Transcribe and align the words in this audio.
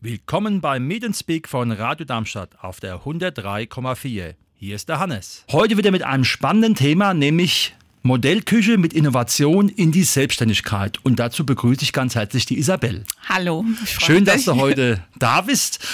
Willkommen 0.00 0.60
beim 0.60 0.86
Meet 0.86 1.06
and 1.06 1.16
Speak 1.16 1.48
von 1.48 1.72
Radio 1.72 2.06
Darmstadt 2.06 2.50
auf 2.62 2.78
der 2.78 3.00
103,4. 3.00 4.34
Hier 4.54 4.76
ist 4.76 4.88
der 4.88 5.00
Hannes. 5.00 5.42
Heute 5.50 5.76
wieder 5.76 5.90
mit 5.90 6.04
einem 6.04 6.22
spannenden 6.22 6.76
Thema, 6.76 7.14
nämlich 7.14 7.74
Modellküche 8.04 8.78
mit 8.78 8.92
Innovation 8.92 9.68
in 9.68 9.90
die 9.90 10.04
Selbstständigkeit. 10.04 11.04
Und 11.04 11.18
dazu 11.18 11.44
begrüße 11.44 11.82
ich 11.82 11.92
ganz 11.92 12.14
herzlich 12.14 12.46
die 12.46 12.58
Isabel. 12.58 13.02
Hallo. 13.28 13.64
Schön, 13.86 14.24
dass 14.24 14.44
du 14.44 14.54
heute 14.60 15.02
da 15.18 15.40
bist 15.40 15.84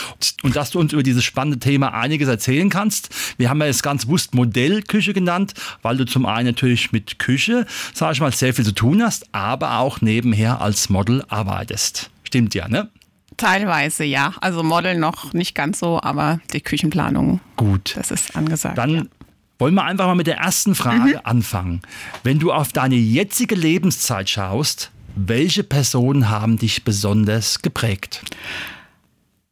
und 0.43 0.55
dass 0.55 0.69
du 0.69 0.81
uns 0.81 0.93
über 0.93 1.03
dieses 1.03 1.25
spannende 1.25 1.59
Thema 1.59 1.95
einiges 1.95 2.29
erzählen 2.29 2.69
kannst. 2.69 3.09
Wir 3.39 3.49
haben 3.49 3.63
ja 3.63 3.69
es 3.69 3.83
ganz 3.83 4.05
bewusst 4.05 4.35
Modellküche 4.35 5.15
genannt, 5.15 5.55
weil 5.81 5.97
du 5.97 6.05
zum 6.05 6.27
einen 6.27 6.49
natürlich 6.49 6.93
mit 6.93 7.19
Küche, 7.19 7.65
sage 7.95 8.13
ich 8.13 8.21
mal, 8.21 8.33
sehr 8.33 8.53
viel 8.53 8.67
zu 8.67 8.75
tun 8.75 9.03
hast, 9.03 9.35
aber 9.35 9.79
auch 9.79 10.03
nebenher 10.03 10.61
als 10.61 10.91
Model 10.91 11.25
arbeitest. 11.29 12.11
Stimmt 12.23 12.55
ja, 12.55 12.69
ne? 12.69 12.91
Teilweise 13.37 14.05
ja. 14.05 14.35
Also 14.41 14.63
Model 14.63 14.99
noch 14.99 15.33
nicht 15.33 15.55
ganz 15.55 15.81
so, 15.81 16.01
aber 16.03 16.41
die 16.53 16.61
Küchenplanung. 16.61 17.41
Gut. 17.57 17.95
Das 17.97 18.11
ist 18.11 18.37
angesagt. 18.37 18.79
Dann 18.79 18.91
ja. 18.91 19.03
wollen 19.59 19.75
wir 19.75 19.85
einfach 19.85 20.07
mal 20.07 20.15
mit 20.15 20.27
der 20.27 20.39
ersten 20.39 20.75
Frage 20.75 21.15
mhm. 21.15 21.21
anfangen. 21.25 21.83
Wenn 22.23 22.39
du 22.39 22.53
auf 22.53 22.73
deine 22.73 22.97
jetzige 22.97 23.55
Lebenszeit 23.55 24.29
schaust, 24.31 24.91
welche 25.17 25.65
Personen 25.65 26.29
haben 26.29 26.59
dich 26.59 26.85
besonders 26.85 27.63
geprägt? 27.63 28.23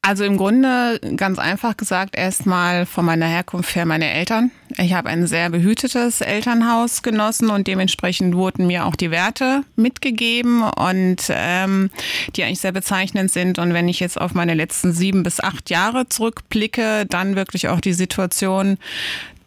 Also 0.05 0.25
im 0.25 0.37
Grunde 0.37 0.99
ganz 1.17 1.39
einfach 1.39 1.77
gesagt 1.77 2.17
erstmal 2.17 2.87
von 2.87 3.05
meiner 3.05 3.27
Herkunft 3.27 3.77
her 3.77 3.87
meine 3.87 4.11
Eltern. 4.11 4.51
Ich 4.79 4.95
habe 4.95 5.09
ein 5.09 5.29
sehr 5.29 5.49
behütetes 5.49 6.21
Elternhaus 6.21 7.05
genossen 7.05 7.51
und 7.51 7.69
dementsprechend 7.69 8.35
wurden 8.35 8.67
mir 8.67 8.85
auch 8.85 8.97
die 8.97 9.13
Werte 9.13 9.63
mitgegeben 9.77 10.65
und 10.65 11.19
ähm, 11.29 11.91
die 12.35 12.43
eigentlich 12.43 12.61
sehr 12.61 12.73
bezeichnend 12.73 13.31
sind. 13.31 13.61
Und 13.61 13.75
wenn 13.75 13.89
ich 13.89 14.01
jetzt 14.01 14.21
auf 14.21 14.35
meine 14.35 14.55
letzten 14.55 14.93
sieben 14.93 15.23
bis 15.23 15.39
acht 15.39 15.71
Jahre 15.71 16.09
zurückblicke, 16.09 17.07
dann 17.07 17.37
wirklich 17.37 17.69
auch 17.69 17.81
die 17.81 17.93
Situation, 17.93 18.79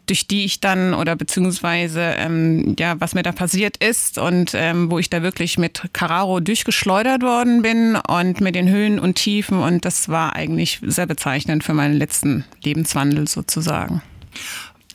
durch 0.06 0.26
die 0.26 0.44
ich 0.44 0.60
dann 0.60 0.94
oder 0.94 1.16
beziehungsweise 1.16 2.00
ähm, 2.00 2.76
ja, 2.78 3.00
was 3.00 3.14
mir 3.14 3.22
da 3.22 3.32
passiert 3.32 3.76
ist 3.76 4.18
und 4.18 4.52
ähm, 4.54 4.90
wo 4.90 4.98
ich 4.98 5.10
da 5.10 5.22
wirklich 5.22 5.58
mit 5.58 5.82
Carraro 5.92 6.40
durchgeschleudert 6.40 7.22
worden 7.22 7.62
bin 7.62 7.96
und 7.96 8.40
mit 8.40 8.54
den 8.54 8.68
Höhen 8.68 8.98
und 8.98 9.14
Tiefen 9.16 9.58
und 9.58 9.84
das 9.84 10.08
war 10.08 10.34
eigentlich 10.34 10.80
sehr 10.82 11.06
bezeichnend 11.06 11.64
für 11.64 11.74
meinen 11.74 11.94
letzten 11.94 12.44
Lebenswandel 12.62 13.28
sozusagen. 13.28 14.02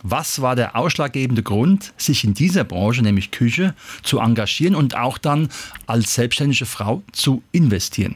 Was 0.04 0.42
war 0.42 0.56
der 0.56 0.76
ausschlaggebende 0.76 1.44
Grund, 1.44 1.94
sich 1.98 2.24
in 2.24 2.34
dieser 2.34 2.64
Branche, 2.64 3.04
nämlich 3.04 3.32
Küche, 3.32 3.76
zu 4.02 4.20
engagieren 4.20 4.76
und 4.76 4.96
auch 4.96 5.18
dann 5.18 5.50
als 5.86 6.16
selbstständige 6.16 6.66
Frau 6.66 7.04
zu 7.12 7.44
investieren? 7.52 8.16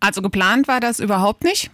Also 0.00 0.22
geplant 0.22 0.66
war 0.68 0.80
das 0.80 1.00
überhaupt 1.00 1.44
nicht. 1.44 1.70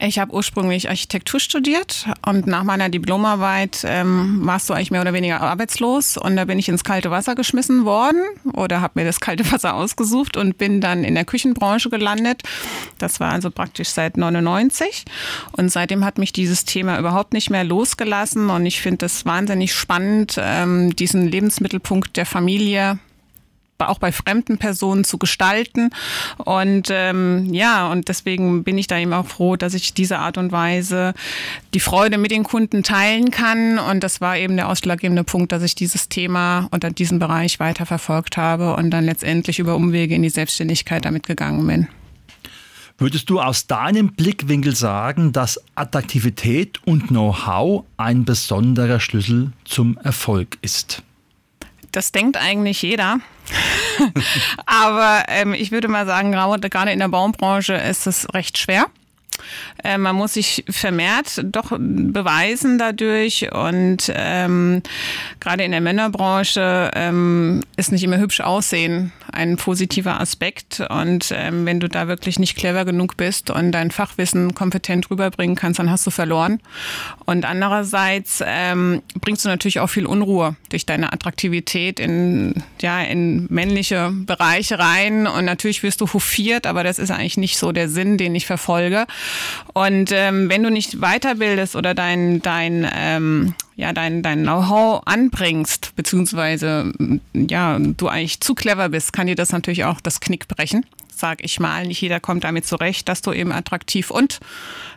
Ich 0.00 0.18
habe 0.18 0.34
ursprünglich 0.34 0.88
Architektur 0.88 1.38
studiert 1.38 2.06
und 2.26 2.46
nach 2.46 2.64
meiner 2.64 2.88
Diplomarbeit 2.88 3.82
ähm, 3.84 4.40
warst 4.42 4.68
du 4.68 4.74
eigentlich 4.74 4.90
mehr 4.90 5.00
oder 5.00 5.12
weniger 5.12 5.40
arbeitslos. 5.40 6.16
Und 6.16 6.36
da 6.36 6.44
bin 6.44 6.58
ich 6.58 6.68
ins 6.68 6.84
kalte 6.84 7.10
Wasser 7.10 7.34
geschmissen 7.34 7.84
worden 7.84 8.20
oder 8.54 8.80
habe 8.80 9.00
mir 9.00 9.06
das 9.06 9.20
kalte 9.20 9.50
Wasser 9.52 9.74
ausgesucht 9.74 10.36
und 10.36 10.58
bin 10.58 10.80
dann 10.80 11.04
in 11.04 11.14
der 11.14 11.24
Küchenbranche 11.24 11.90
gelandet. 11.90 12.42
Das 12.98 13.20
war 13.20 13.32
also 13.32 13.50
praktisch 13.50 13.88
seit 13.90 14.16
99 14.16 15.04
und 15.52 15.70
seitdem 15.70 16.04
hat 16.04 16.18
mich 16.18 16.32
dieses 16.32 16.64
Thema 16.64 16.98
überhaupt 16.98 17.32
nicht 17.32 17.50
mehr 17.50 17.64
losgelassen. 17.64 18.50
Und 18.50 18.66
ich 18.66 18.80
finde 18.80 19.06
es 19.06 19.24
wahnsinnig 19.24 19.74
spannend, 19.74 20.36
ähm, 20.38 20.94
diesen 20.96 21.28
Lebensmittelpunkt 21.28 22.16
der 22.16 22.26
Familie 22.26 22.98
auch 23.78 23.98
bei 23.98 24.12
fremden 24.12 24.58
Personen 24.58 25.04
zu 25.04 25.18
gestalten. 25.18 25.90
Und 26.38 26.88
ähm, 26.90 27.52
ja, 27.52 27.90
und 27.90 28.08
deswegen 28.08 28.64
bin 28.64 28.78
ich 28.78 28.86
da 28.86 28.98
eben 28.98 29.12
auch 29.12 29.26
froh, 29.26 29.56
dass 29.56 29.74
ich 29.74 29.94
diese 29.94 30.18
Art 30.18 30.38
und 30.38 30.52
Weise 30.52 31.14
die 31.74 31.80
Freude 31.80 32.18
mit 32.18 32.30
den 32.30 32.44
Kunden 32.44 32.82
teilen 32.82 33.30
kann. 33.30 33.78
Und 33.78 34.04
das 34.04 34.20
war 34.20 34.36
eben 34.36 34.56
der 34.56 34.68
ausschlaggebende 34.68 35.24
Punkt, 35.24 35.52
dass 35.52 35.62
ich 35.62 35.74
dieses 35.74 36.08
Thema 36.08 36.68
oder 36.72 36.90
diesen 36.90 37.18
Bereich 37.18 37.60
weiter 37.60 37.86
verfolgt 37.86 38.36
habe 38.36 38.74
und 38.76 38.90
dann 38.90 39.04
letztendlich 39.04 39.58
über 39.58 39.76
Umwege 39.76 40.14
in 40.14 40.22
die 40.22 40.30
Selbstständigkeit 40.30 41.04
damit 41.04 41.26
gegangen 41.26 41.66
bin. 41.66 41.88
Würdest 42.96 43.28
du 43.28 43.40
aus 43.40 43.66
deinem 43.66 44.12
Blickwinkel 44.12 44.76
sagen, 44.76 45.32
dass 45.32 45.60
Attraktivität 45.74 46.78
und 46.86 47.08
Know-how 47.08 47.84
ein 47.96 48.24
besonderer 48.24 49.00
Schlüssel 49.00 49.52
zum 49.64 49.98
Erfolg 49.98 50.58
ist? 50.62 51.02
Das 51.90 52.12
denkt 52.12 52.36
eigentlich 52.36 52.82
jeder. 52.82 53.18
Aber 54.66 55.24
ähm, 55.28 55.54
ich 55.54 55.70
würde 55.70 55.88
mal 55.88 56.06
sagen, 56.06 56.32
gerade 56.32 56.92
in 56.92 56.98
der 56.98 57.08
Baumbranche 57.08 57.74
ist 57.74 58.06
es 58.06 58.32
recht 58.34 58.58
schwer. 58.58 58.86
Äh, 59.82 59.98
man 59.98 60.16
muss 60.16 60.34
sich 60.34 60.64
vermehrt 60.68 61.44
doch 61.44 61.70
beweisen 61.78 62.78
dadurch 62.78 63.52
und 63.52 64.12
ähm, 64.14 64.82
gerade 65.40 65.64
in 65.64 65.72
der 65.72 65.80
Männerbranche 65.80 66.90
ähm, 66.94 67.62
ist 67.76 67.92
nicht 67.92 68.04
immer 68.04 68.18
hübsch 68.18 68.40
aussehen 68.40 69.12
ein 69.34 69.56
positiver 69.56 70.20
Aspekt 70.20 70.82
und 70.88 71.32
ähm, 71.34 71.66
wenn 71.66 71.80
du 71.80 71.88
da 71.88 72.08
wirklich 72.08 72.38
nicht 72.38 72.56
clever 72.56 72.84
genug 72.84 73.16
bist 73.16 73.50
und 73.50 73.72
dein 73.72 73.90
Fachwissen 73.90 74.54
kompetent 74.54 75.10
rüberbringen 75.10 75.56
kannst, 75.56 75.78
dann 75.78 75.90
hast 75.90 76.06
du 76.06 76.10
verloren. 76.10 76.60
Und 77.24 77.44
andererseits 77.44 78.42
ähm, 78.46 79.02
bringst 79.20 79.44
du 79.44 79.48
natürlich 79.48 79.80
auch 79.80 79.88
viel 79.88 80.06
Unruhe 80.06 80.56
durch 80.68 80.86
deine 80.86 81.12
Attraktivität 81.12 81.98
in, 81.98 82.62
ja, 82.80 83.02
in 83.02 83.46
männliche 83.50 84.10
Bereiche 84.12 84.78
rein 84.78 85.26
und 85.26 85.44
natürlich 85.44 85.82
wirst 85.82 86.00
du 86.00 86.12
hofiert, 86.12 86.66
aber 86.66 86.84
das 86.84 86.98
ist 86.98 87.10
eigentlich 87.10 87.36
nicht 87.36 87.58
so 87.58 87.72
der 87.72 87.88
Sinn, 87.88 88.16
den 88.16 88.34
ich 88.34 88.46
verfolge. 88.46 89.06
Und 89.72 90.10
ähm, 90.12 90.48
wenn 90.48 90.62
du 90.62 90.70
nicht 90.70 91.00
weiterbildest 91.00 91.76
oder 91.76 91.94
dein, 91.94 92.42
dein, 92.42 92.88
ähm, 92.94 93.54
ja, 93.76 93.92
dein, 93.92 94.22
dein 94.22 94.42
Know-how 94.42 95.02
anbringst, 95.04 95.94
beziehungsweise 95.96 96.92
ja, 97.32 97.78
du 97.78 98.08
eigentlich 98.08 98.40
zu 98.40 98.54
clever 98.54 98.88
bist, 98.88 99.12
kann 99.12 99.26
dir 99.26 99.36
das 99.36 99.52
natürlich 99.52 99.84
auch 99.84 100.00
das 100.00 100.20
Knick 100.20 100.48
brechen 100.48 100.84
sag 101.16 101.44
ich 101.44 101.60
mal. 101.60 101.86
Nicht 101.86 102.00
jeder 102.00 102.20
kommt 102.20 102.44
damit 102.44 102.66
zurecht, 102.66 103.08
dass 103.08 103.22
du 103.22 103.32
eben 103.32 103.52
attraktiv 103.52 104.10
und 104.10 104.40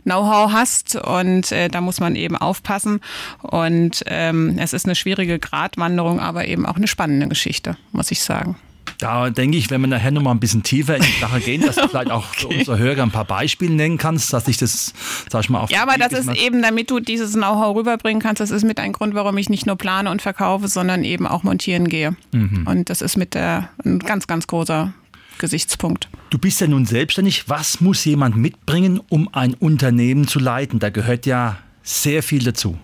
Know-how 0.04 0.52
hast 0.52 0.96
und 0.96 1.52
äh, 1.52 1.70
da 1.70 1.80
muss 1.80 2.00
man 2.00 2.16
eben 2.16 2.36
aufpassen. 2.36 3.02
Und 3.42 4.04
ähm, 4.08 4.58
es 4.60 4.74
ist 4.74 4.86
eine 4.86 4.96
schwierige 4.96 5.40
Gratwanderung, 5.40 6.20
aber 6.20 6.48
eben 6.48 6.66
auch 6.66 6.76
eine 6.76 6.88
spannende 6.88 7.28
Geschichte, 7.28 7.78
muss 7.92 8.12
ich 8.12 8.22
sagen. 8.22 8.58
Da 8.98 9.30
denke 9.30 9.58
ich, 9.58 9.70
wenn 9.70 9.82
wir 9.82 9.88
nachher 9.88 10.12
noch 10.12 10.24
mal 10.24 10.32
ein 10.32 10.40
bisschen 10.40 10.64
tiefer 10.64 10.96
in 10.96 11.04
die 11.04 11.20
Sache 11.20 11.40
gehen, 11.40 11.62
dass 11.62 11.76
du 11.76 11.88
vielleicht 11.90 12.10
auch 12.10 12.30
okay. 12.30 12.40
für 12.40 12.48
unsere 12.48 12.78
Hörer 12.80 13.04
ein 13.04 13.12
paar 13.12 13.26
Beispiele 13.26 13.74
nennen 13.74 13.98
kannst, 13.98 14.34
dass 14.34 14.48
ich 14.48 14.58
das, 14.58 14.94
sag 15.30 15.44
ich 15.44 15.50
mal, 15.50 15.60
auf 15.60 15.70
Ja, 15.70 15.84
aber 15.84 15.98
das 15.98 16.14
ist 16.14 16.36
eben, 16.36 16.62
damit 16.62 16.90
du 16.90 17.00
dieses 17.00 17.34
Know-how 17.34 17.76
rüberbringen 17.76 18.22
kannst, 18.22 18.40
das 18.40 18.50
ist 18.50 18.64
mit 18.64 18.80
ein 18.80 18.94
Grund, 18.94 19.14
warum 19.14 19.38
ich 19.38 19.50
nicht 19.50 19.66
nur 19.66 19.76
plane 19.76 20.10
und 20.10 20.22
verkaufe, 20.22 20.68
sondern 20.68 21.04
eben 21.04 21.28
auch 21.28 21.44
montieren 21.44 21.88
gehe. 21.88 22.16
Mhm. 22.32 22.66
Und 22.66 22.90
das 22.90 23.02
ist 23.02 23.18
mit 23.18 23.36
der 23.36 23.70
ein 23.86 24.00
ganz, 24.00 24.26
ganz 24.26 24.48
großer 24.48 24.94
Gesichtspunkt. 25.38 26.10
Du 26.32 26.40
bist 26.40 26.60
ja 26.60 26.68
nun 26.68 26.86
selbstständig. 26.86 27.48
Was 27.48 27.80
muss 27.82 28.04
jemand 28.06 28.36
mitbringen, 28.36 29.00
um 29.10 29.30
ein 29.32 29.54
Unternehmen 29.54 30.28
zu 30.28 30.40
leiten? 30.40 30.80
Da 30.80 30.90
gehört 30.90 31.26
ja 31.26 31.58
sehr 31.84 32.24
viel 32.24 32.44
dazu. 32.44 32.78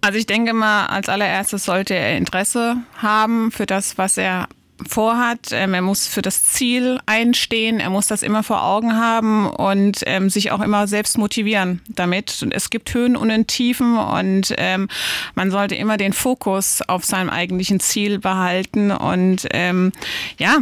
Also 0.00 0.18
ich 0.18 0.26
denke 0.26 0.54
mal, 0.54 0.86
als 0.86 1.08
allererstes 1.08 1.64
sollte 1.64 1.94
er 1.94 2.16
Interesse 2.16 2.76
haben 2.96 3.50
für 3.50 3.66
das, 3.66 3.98
was 3.98 4.16
er 4.16 4.48
vorhat. 4.88 5.48
Ähm, 5.52 5.74
er 5.74 5.82
muss 5.82 6.06
für 6.06 6.22
das 6.22 6.44
Ziel 6.44 6.98
einstehen, 7.06 7.80
er 7.80 7.90
muss 7.90 8.06
das 8.06 8.22
immer 8.22 8.42
vor 8.42 8.62
Augen 8.62 8.96
haben 8.96 9.48
und 9.48 10.02
ähm, 10.06 10.30
sich 10.30 10.50
auch 10.52 10.60
immer 10.60 10.86
selbst 10.86 11.18
motivieren 11.18 11.80
damit. 11.88 12.46
Es 12.50 12.70
gibt 12.70 12.92
Höhen 12.94 13.16
und 13.16 13.30
Tiefen 13.46 13.96
und 13.96 14.54
ähm, 14.58 14.88
man 15.34 15.50
sollte 15.50 15.74
immer 15.74 15.96
den 15.96 16.12
Fokus 16.12 16.82
auf 16.86 17.04
seinem 17.04 17.30
eigentlichen 17.30 17.80
Ziel 17.80 18.18
behalten 18.18 18.90
und 18.90 19.46
ähm, 19.52 19.92
ja, 20.38 20.58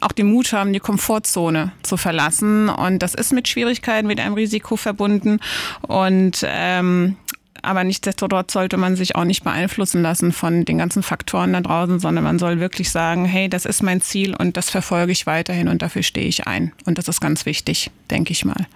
auch 0.00 0.12
den 0.12 0.26
Mut 0.32 0.52
haben, 0.52 0.72
die 0.72 0.80
Komfortzone 0.80 1.72
zu 1.82 1.96
verlassen. 1.96 2.68
Und 2.68 3.00
das 3.00 3.14
ist 3.14 3.32
mit 3.32 3.48
Schwierigkeiten, 3.48 4.06
mit 4.08 4.20
einem 4.20 4.34
Risiko 4.34 4.76
verbunden. 4.76 5.38
Und 5.82 6.44
ähm, 6.44 7.16
aber 7.62 7.84
nichtsdestotrotz 7.84 8.52
sollte 8.52 8.76
man 8.76 8.96
sich 8.96 9.16
auch 9.16 9.24
nicht 9.24 9.44
beeinflussen 9.44 10.02
lassen 10.02 10.32
von 10.32 10.64
den 10.64 10.78
ganzen 10.78 11.02
Faktoren 11.02 11.52
da 11.52 11.60
draußen, 11.60 12.00
sondern 12.00 12.24
man 12.24 12.38
soll 12.38 12.60
wirklich 12.60 12.90
sagen, 12.90 13.24
hey, 13.24 13.48
das 13.48 13.64
ist 13.64 13.82
mein 13.82 14.00
Ziel 14.00 14.34
und 14.34 14.56
das 14.56 14.70
verfolge 14.70 15.12
ich 15.12 15.26
weiterhin 15.26 15.68
und 15.68 15.82
dafür 15.82 16.02
stehe 16.02 16.26
ich 16.26 16.46
ein. 16.46 16.72
Und 16.84 16.98
das 16.98 17.08
ist 17.08 17.20
ganz 17.20 17.46
wichtig, 17.46 17.90
denke 18.10 18.32
ich 18.32 18.44
mal. 18.44 18.66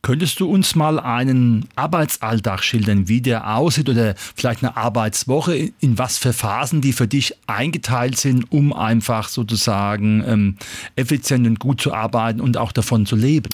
Könntest 0.00 0.38
du 0.38 0.48
uns 0.48 0.76
mal 0.76 1.00
einen 1.00 1.68
Arbeitsalltag 1.74 2.62
schildern, 2.62 3.08
wie 3.08 3.20
der 3.20 3.56
aussieht 3.56 3.88
oder 3.88 4.14
vielleicht 4.16 4.62
eine 4.62 4.76
Arbeitswoche, 4.76 5.72
in 5.80 5.98
was 5.98 6.18
für 6.18 6.32
Phasen 6.32 6.80
die 6.80 6.92
für 6.92 7.08
dich 7.08 7.34
eingeteilt 7.48 8.16
sind, 8.16 8.50
um 8.52 8.72
einfach 8.72 9.28
sozusagen 9.28 10.22
ähm, 10.24 10.56
effizient 10.94 11.48
und 11.48 11.58
gut 11.58 11.80
zu 11.80 11.92
arbeiten 11.92 12.40
und 12.40 12.56
auch 12.56 12.70
davon 12.70 13.06
zu 13.06 13.16
leben? 13.16 13.50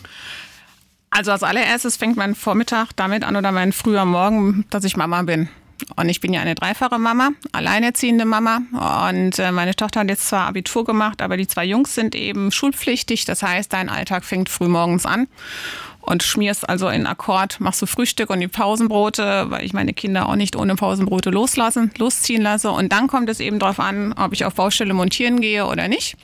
Also 1.17 1.31
als 1.31 1.45
allererstes 1.45 1.97
fängt 1.97 2.17
mein 2.17 2.35
Vormittag 2.35 2.89
damit 2.97 3.23
an 3.23 3.37
oder 3.37 3.53
mein 3.53 3.73
früher 3.73 4.05
Morgen, 4.05 4.65
dass 4.71 4.83
ich 4.83 4.97
Mama 4.97 5.23
bin. 5.23 5.49
Und 5.95 6.09
ich 6.09 6.21
bin 6.21 6.33
ja 6.33 6.41
eine 6.41 6.57
dreifache 6.57 6.99
Mama, 6.99 7.31
alleinerziehende 7.53 8.25
Mama. 8.25 8.63
Und 9.09 9.39
äh, 9.39 9.53
meine 9.53 9.77
Tochter 9.77 10.01
hat 10.01 10.09
jetzt 10.09 10.27
zwar 10.27 10.49
Abitur 10.49 10.85
gemacht, 10.85 11.23
aber 11.23 11.37
die 11.37 11.47
zwei 11.47 11.65
Jungs 11.67 11.95
sind 11.95 12.17
eben 12.17 12.51
schulpflichtig. 12.51 13.27
Das 13.27 13.45
heißt, 13.45 13.73
dein 13.73 13.89
Alltag 13.91 14.25
fängt 14.25 14.49
früh 14.49 14.67
morgens 14.67 15.07
an 15.07 15.29
und 16.05 16.23
schmierst 16.23 16.69
also 16.69 16.89
in 16.89 17.07
Akkord, 17.07 17.61
machst 17.61 17.81
du 17.81 17.87
Frühstück 17.87 18.31
und 18.31 18.41
die 18.41 18.49
Pausenbrote, 18.49 19.47
weil 19.49 19.65
ich 19.65 19.73
meine 19.73 19.95
Kinder 19.95 20.29
auch 20.29 20.37
nicht 20.37 20.57
ohne 20.57 20.75
Pausenbrote 20.75 21.31
loslassen, 21.31 21.91
losziehen 21.99 22.43
lasse. 22.43 22.71
Und 22.71 22.93
dann 22.93 23.07
kommt 23.07 23.29
es 23.31 23.41
eben 23.41 23.59
darauf 23.59 23.81
an, 23.81 24.13
ob 24.13 24.33
ich 24.33 24.45
auf 24.45 24.55
Baustelle 24.55 24.95
montieren 24.95 25.41
gehe 25.41 25.67
oder 25.67 25.89
nicht. 25.89 26.17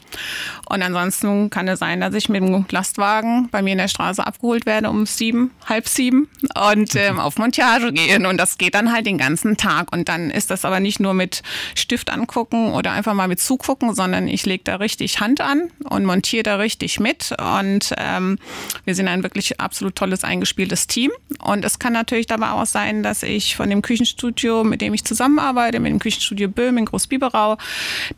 Und 0.69 0.83
ansonsten 0.83 1.51
kann 1.51 1.67
es 1.69 1.79
sein, 1.79 2.01
dass 2.01 2.15
ich 2.15 2.29
mit 2.29 2.43
dem 2.43 2.67
Lastwagen 2.71 3.49
bei 3.51 3.63
mir 3.63 3.73
in 3.73 3.79
der 3.79 3.89
Straße 3.89 4.27
abgeholt 4.27 4.67
werde 4.67 4.91
um 4.91 5.07
sieben, 5.07 5.51
halb 5.67 5.89
sieben 5.89 6.29
und 6.71 6.95
ähm, 6.97 7.19
auf 7.19 7.39
Montage 7.39 7.93
gehen. 7.93 8.27
Und 8.27 8.37
das 8.37 8.59
geht 8.59 8.75
dann 8.75 8.93
halt 8.93 9.07
den 9.07 9.19
ganzen 9.19 9.57
Tag. 9.57 9.93
Und 9.93 10.09
dann 10.09 10.31
ist 10.31 10.51
das 10.51 10.65
aber 10.65 10.81
nicht 10.81 11.01
nur 11.01 11.15
mit 11.15 11.43
Stift 11.75 12.11
angucken 12.11 12.73
oder 12.73 12.93
einfach 12.93 13.15
mal 13.15 13.29
mit 13.29 13.41
zugucken, 13.41 13.95
sondern 13.95 14.29
ich 14.29 14.45
lege 14.47 14.65
da 14.65 14.77
richtig 14.77 15.21
Hand 15.21 15.41
an 15.41 15.71
und 15.85 16.05
montiere 16.05 16.43
da 16.43 16.57
richtig 16.57 17.01
mit. 17.01 17.35
Und 17.39 17.95
ähm, 17.97 18.39
wir 18.85 18.95
sind 18.95 19.09
ein 19.09 19.23
wirklich 19.23 19.61
absolut 19.71 19.95
tolles 19.95 20.25
eingespieltes 20.25 20.89
Team. 20.89 21.13
Und 21.45 21.65
es 21.65 21.79
kann 21.79 21.93
natürlich 21.93 22.27
dabei 22.27 22.51
auch 22.51 22.67
sein, 22.67 23.05
dass 23.05 23.23
ich 23.23 23.55
von 23.55 23.71
dem 23.71 23.83
Küchenstudio, 23.83 24.65
mit 24.65 24.81
dem 24.81 24.93
ich 24.95 25.05
zusammenarbeite, 25.05 25.79
mit 25.79 25.93
dem 25.93 26.01
Küchenstudio 26.01 26.49
Böhm 26.49 26.77
in 26.77 26.87
Großbiberau, 26.87 27.57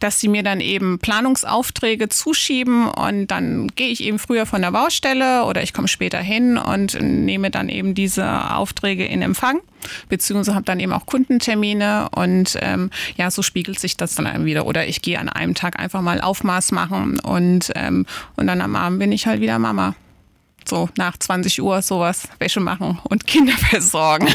dass 0.01 0.19
sie 0.19 0.29
mir 0.29 0.43
dann 0.43 0.61
eben 0.61 0.99
Planungsaufträge 0.99 2.09
zuschieben 2.09 2.89
und 2.89 3.27
dann 3.27 3.69
gehe 3.69 3.89
ich 3.89 4.03
eben 4.03 4.19
früher 4.19 4.47
von 4.47 4.63
der 4.63 4.71
Baustelle 4.71 5.45
oder 5.45 5.63
ich 5.63 5.75
komme 5.75 5.89
später 5.89 6.21
hin 6.21 6.57
und 6.57 6.99
nehme 7.03 7.51
dann 7.51 7.69
eben 7.69 7.95
diese 7.95 8.55
Aufträge 8.55 9.05
in 9.05 9.21
Empfang 9.21 9.61
beziehungsweise 10.09 10.55
habe 10.55 10.65
dann 10.65 10.79
eben 10.79 10.93
auch 10.93 11.07
Kundentermine 11.07 12.09
und 12.15 12.57
ähm, 12.61 12.91
ja, 13.17 13.33
so 13.33 13.43
spiegelt 13.43 13.81
sich 13.81 13.97
das 13.97 14.15
dann 14.15 14.45
wieder. 14.45 14.65
Oder 14.65 14.87
ich 14.87 15.03
gehe 15.03 15.19
an 15.19 15.29
einem 15.29 15.57
Tag 15.57 15.77
einfach 15.81 16.03
mal 16.03 16.21
Aufmaß 16.21 16.71
machen 16.71 17.19
und, 17.19 17.73
ähm, 17.75 18.07
und 18.37 18.47
dann 18.47 18.61
am 18.61 18.77
Abend 18.77 19.01
bin 19.01 19.11
ich 19.11 19.27
halt 19.27 19.41
wieder 19.41 19.59
Mama 19.59 19.97
so 20.73 20.89
nach 20.97 21.19
20 21.19 21.61
Uhr 21.61 21.83
sowas, 21.83 22.29
Wäsche 22.39 22.61
machen 22.61 22.99
und 23.05 23.27
Kinder 23.27 23.53
versorgen. 23.71 24.29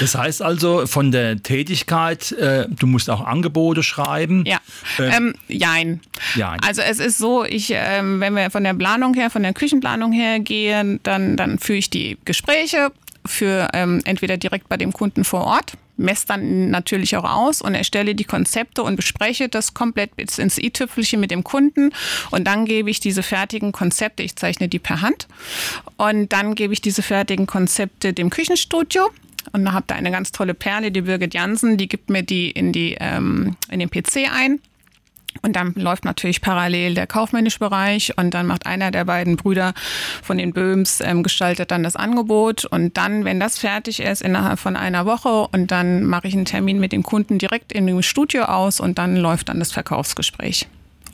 Das 0.00 0.14
heißt 0.14 0.42
also 0.42 0.86
von 0.86 1.10
der 1.10 1.42
Tätigkeit, 1.42 2.32
äh, 2.32 2.66
du 2.68 2.86
musst 2.86 3.08
auch 3.08 3.24
Angebote 3.24 3.82
schreiben. 3.82 4.44
Ja, 4.46 4.58
ähm, 4.98 5.12
ähm, 5.12 5.34
jein. 5.48 6.00
jein. 6.34 6.60
Also 6.60 6.82
es 6.82 6.98
ist 6.98 7.16
so, 7.16 7.44
ich, 7.44 7.70
ähm, 7.72 8.20
wenn 8.20 8.34
wir 8.34 8.50
von 8.50 8.64
der 8.64 8.74
Planung 8.74 9.14
her, 9.14 9.30
von 9.30 9.42
der 9.42 9.54
Küchenplanung 9.54 10.12
her 10.12 10.40
gehen, 10.40 11.00
dann, 11.02 11.38
dann 11.38 11.58
führe 11.58 11.78
ich 11.78 11.88
die 11.88 12.18
Gespräche 12.26 12.92
für 13.24 13.70
ähm, 13.72 14.02
entweder 14.04 14.36
direkt 14.36 14.68
bei 14.68 14.76
dem 14.76 14.92
Kunden 14.92 15.24
vor 15.24 15.44
Ort 15.44 15.72
messe 15.96 16.26
dann 16.26 16.70
natürlich 16.70 17.16
auch 17.16 17.24
aus 17.24 17.62
und 17.62 17.74
erstelle 17.74 18.14
die 18.14 18.24
Konzepte 18.24 18.82
und 18.82 18.96
bespreche 18.96 19.48
das 19.48 19.74
komplett 19.74 20.16
bis 20.16 20.38
ins 20.38 20.58
i-Tüpfelchen 20.58 21.20
mit 21.20 21.30
dem 21.30 21.44
Kunden. 21.44 21.90
Und 22.30 22.44
dann 22.44 22.64
gebe 22.64 22.90
ich 22.90 23.00
diese 23.00 23.22
fertigen 23.22 23.72
Konzepte, 23.72 24.22
ich 24.22 24.36
zeichne 24.36 24.68
die 24.68 24.78
per 24.78 25.00
Hand. 25.00 25.28
Und 25.96 26.32
dann 26.32 26.54
gebe 26.54 26.72
ich 26.72 26.80
diese 26.80 27.02
fertigen 27.02 27.46
Konzepte 27.46 28.12
dem 28.12 28.30
Küchenstudio. 28.30 29.10
Und 29.52 29.64
da 29.64 29.72
habt 29.72 29.90
ihr 29.90 29.96
eine 29.96 30.10
ganz 30.10 30.32
tolle 30.32 30.54
Perle, 30.54 30.90
die 30.90 31.02
Birgit 31.02 31.34
Jansen, 31.34 31.76
die 31.76 31.88
gibt 31.88 32.10
mir 32.10 32.22
die 32.22 32.50
in, 32.50 32.72
die, 32.72 32.96
ähm, 33.00 33.56
in 33.70 33.78
den 33.78 33.90
PC 33.90 34.28
ein. 34.32 34.60
Und 35.42 35.56
dann 35.56 35.72
läuft 35.74 36.04
natürlich 36.04 36.40
parallel 36.40 36.94
der 36.94 37.06
kaufmännische 37.06 37.58
Bereich 37.58 38.16
und 38.16 38.32
dann 38.34 38.46
macht 38.46 38.66
einer 38.66 38.90
der 38.90 39.04
beiden 39.04 39.36
Brüder 39.36 39.74
von 40.22 40.38
den 40.38 40.52
Böhms, 40.52 41.00
ähm, 41.00 41.22
gestaltet 41.22 41.70
dann 41.70 41.82
das 41.82 41.96
Angebot 41.96 42.64
und 42.64 42.96
dann, 42.96 43.24
wenn 43.24 43.40
das 43.40 43.58
fertig 43.58 44.00
ist, 44.00 44.22
innerhalb 44.22 44.58
von 44.58 44.76
einer 44.76 45.06
Woche 45.06 45.48
und 45.52 45.70
dann 45.70 46.04
mache 46.04 46.28
ich 46.28 46.34
einen 46.34 46.44
Termin 46.44 46.80
mit 46.80 46.92
dem 46.92 47.02
Kunden 47.02 47.38
direkt 47.38 47.72
in 47.72 47.86
dem 47.86 48.02
Studio 48.02 48.44
aus 48.44 48.80
und 48.80 48.98
dann 48.98 49.16
läuft 49.16 49.48
dann 49.48 49.58
das 49.58 49.72
Verkaufsgespräch. 49.72 50.68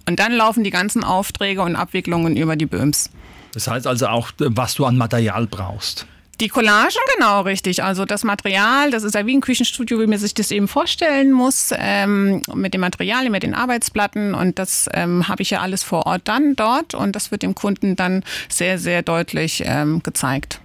Und 0.08 0.18
dann 0.18 0.32
laufen 0.32 0.64
die 0.64 0.70
ganzen 0.70 1.04
Aufträge 1.04 1.62
und 1.62 1.76
Abwicklungen 1.76 2.36
über 2.36 2.56
die 2.56 2.66
Böhms. 2.66 3.10
Das 3.54 3.68
heißt 3.68 3.86
also 3.86 4.08
auch, 4.08 4.30
was 4.38 4.74
du 4.74 4.84
an 4.86 4.96
Material 4.96 5.46
brauchst. 5.46 6.06
Die 6.40 6.48
Collagen, 6.48 6.90
genau, 7.14 7.42
richtig. 7.42 7.84
Also 7.84 8.04
das 8.04 8.24
Material, 8.24 8.90
das 8.90 9.04
ist 9.04 9.14
ja 9.14 9.26
wie 9.26 9.36
ein 9.36 9.40
Küchenstudio, 9.40 10.00
wie 10.00 10.06
man 10.06 10.18
sich 10.18 10.34
das 10.34 10.50
eben 10.50 10.66
vorstellen 10.66 11.30
muss, 11.30 11.72
ähm, 11.76 12.42
mit 12.54 12.74
dem 12.74 12.80
Material, 12.80 13.28
mit 13.30 13.42
den 13.42 13.54
Arbeitsplatten. 13.54 14.34
Und 14.34 14.58
das 14.58 14.88
ähm, 14.92 15.28
habe 15.28 15.42
ich 15.42 15.50
ja 15.50 15.60
alles 15.60 15.82
vor 15.82 16.06
Ort 16.06 16.22
dann 16.24 16.56
dort 16.56 16.94
und 16.94 17.14
das 17.14 17.30
wird 17.30 17.42
dem 17.42 17.54
Kunden 17.54 17.96
dann 17.96 18.24
sehr, 18.48 18.78
sehr 18.78 19.02
deutlich 19.02 19.62
ähm, 19.66 20.02
gezeigt. 20.02 20.61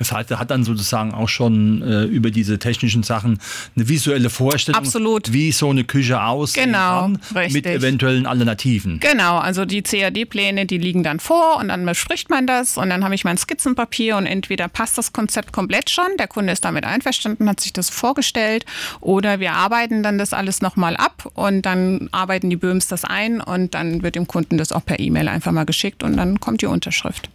Das 0.00 0.12
heißt, 0.12 0.30
er 0.30 0.38
hat 0.38 0.50
dann 0.50 0.64
sozusagen 0.64 1.12
auch 1.12 1.28
schon 1.28 1.82
äh, 1.82 2.04
über 2.04 2.30
diese 2.30 2.58
technischen 2.58 3.02
Sachen 3.02 3.38
eine 3.76 3.86
visuelle 3.86 4.30
Vorstellung, 4.30 4.80
Absolut. 4.80 5.34
wie 5.34 5.52
so 5.52 5.68
eine 5.68 5.84
Küche 5.84 6.22
aussehen 6.22 6.72
genau, 6.72 7.02
kann, 7.02 7.20
richtig. 7.36 7.52
mit 7.52 7.66
eventuellen 7.66 8.24
Alternativen. 8.24 8.98
Genau, 9.00 9.36
also 9.36 9.66
die 9.66 9.82
CAD-Pläne, 9.82 10.64
die 10.64 10.78
liegen 10.78 11.02
dann 11.02 11.20
vor 11.20 11.58
und 11.58 11.68
dann 11.68 11.84
bespricht 11.84 12.30
man 12.30 12.46
das 12.46 12.78
und 12.78 12.88
dann 12.88 13.04
habe 13.04 13.14
ich 13.14 13.24
mein 13.24 13.36
Skizzenpapier 13.36 14.16
und 14.16 14.24
entweder 14.24 14.68
passt 14.68 14.96
das 14.96 15.12
Konzept 15.12 15.52
komplett 15.52 15.90
schon, 15.90 16.16
der 16.18 16.28
Kunde 16.28 16.54
ist 16.54 16.64
damit 16.64 16.84
einverstanden, 16.84 17.46
hat 17.46 17.60
sich 17.60 17.74
das 17.74 17.90
vorgestellt 17.90 18.64
oder 19.02 19.38
wir 19.38 19.52
arbeiten 19.52 20.02
dann 20.02 20.16
das 20.16 20.32
alles 20.32 20.62
nochmal 20.62 20.96
ab 20.96 21.30
und 21.34 21.66
dann 21.66 22.08
arbeiten 22.10 22.48
die 22.48 22.56
Böhms 22.56 22.88
das 22.88 23.04
ein 23.04 23.42
und 23.42 23.74
dann 23.74 24.02
wird 24.02 24.14
dem 24.14 24.26
Kunden 24.26 24.56
das 24.56 24.72
auch 24.72 24.82
per 24.82 24.98
E-Mail 24.98 25.28
einfach 25.28 25.52
mal 25.52 25.66
geschickt 25.66 26.02
und 26.02 26.16
dann 26.16 26.40
kommt 26.40 26.62
die 26.62 26.66
Unterschrift. 26.66 27.28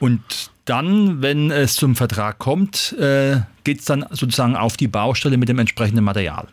Und 0.00 0.50
dann, 0.64 1.22
wenn 1.22 1.50
es 1.50 1.74
zum 1.74 1.96
Vertrag 1.96 2.38
kommt, 2.38 2.94
äh, 2.98 3.40
geht 3.64 3.80
es 3.80 3.84
dann 3.84 4.06
sozusagen 4.10 4.56
auf 4.56 4.76
die 4.76 4.88
Baustelle 4.88 5.36
mit 5.36 5.48
dem 5.48 5.58
entsprechenden 5.58 6.04
Material. 6.04 6.48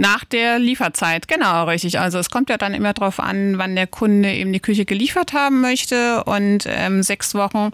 Nach 0.00 0.24
der 0.24 0.58
Lieferzeit, 0.58 1.28
genau, 1.28 1.64
richtig. 1.64 2.00
Also 2.00 2.18
es 2.18 2.30
kommt 2.30 2.48
ja 2.48 2.56
dann 2.56 2.72
immer 2.72 2.94
darauf 2.94 3.20
an, 3.20 3.58
wann 3.58 3.76
der 3.76 3.86
Kunde 3.86 4.32
eben 4.32 4.50
die 4.50 4.58
Küche 4.60 4.86
geliefert 4.86 5.34
haben 5.34 5.60
möchte. 5.60 6.24
Und 6.24 6.64
ähm, 6.66 7.02
sechs 7.02 7.34
Wochen 7.34 7.68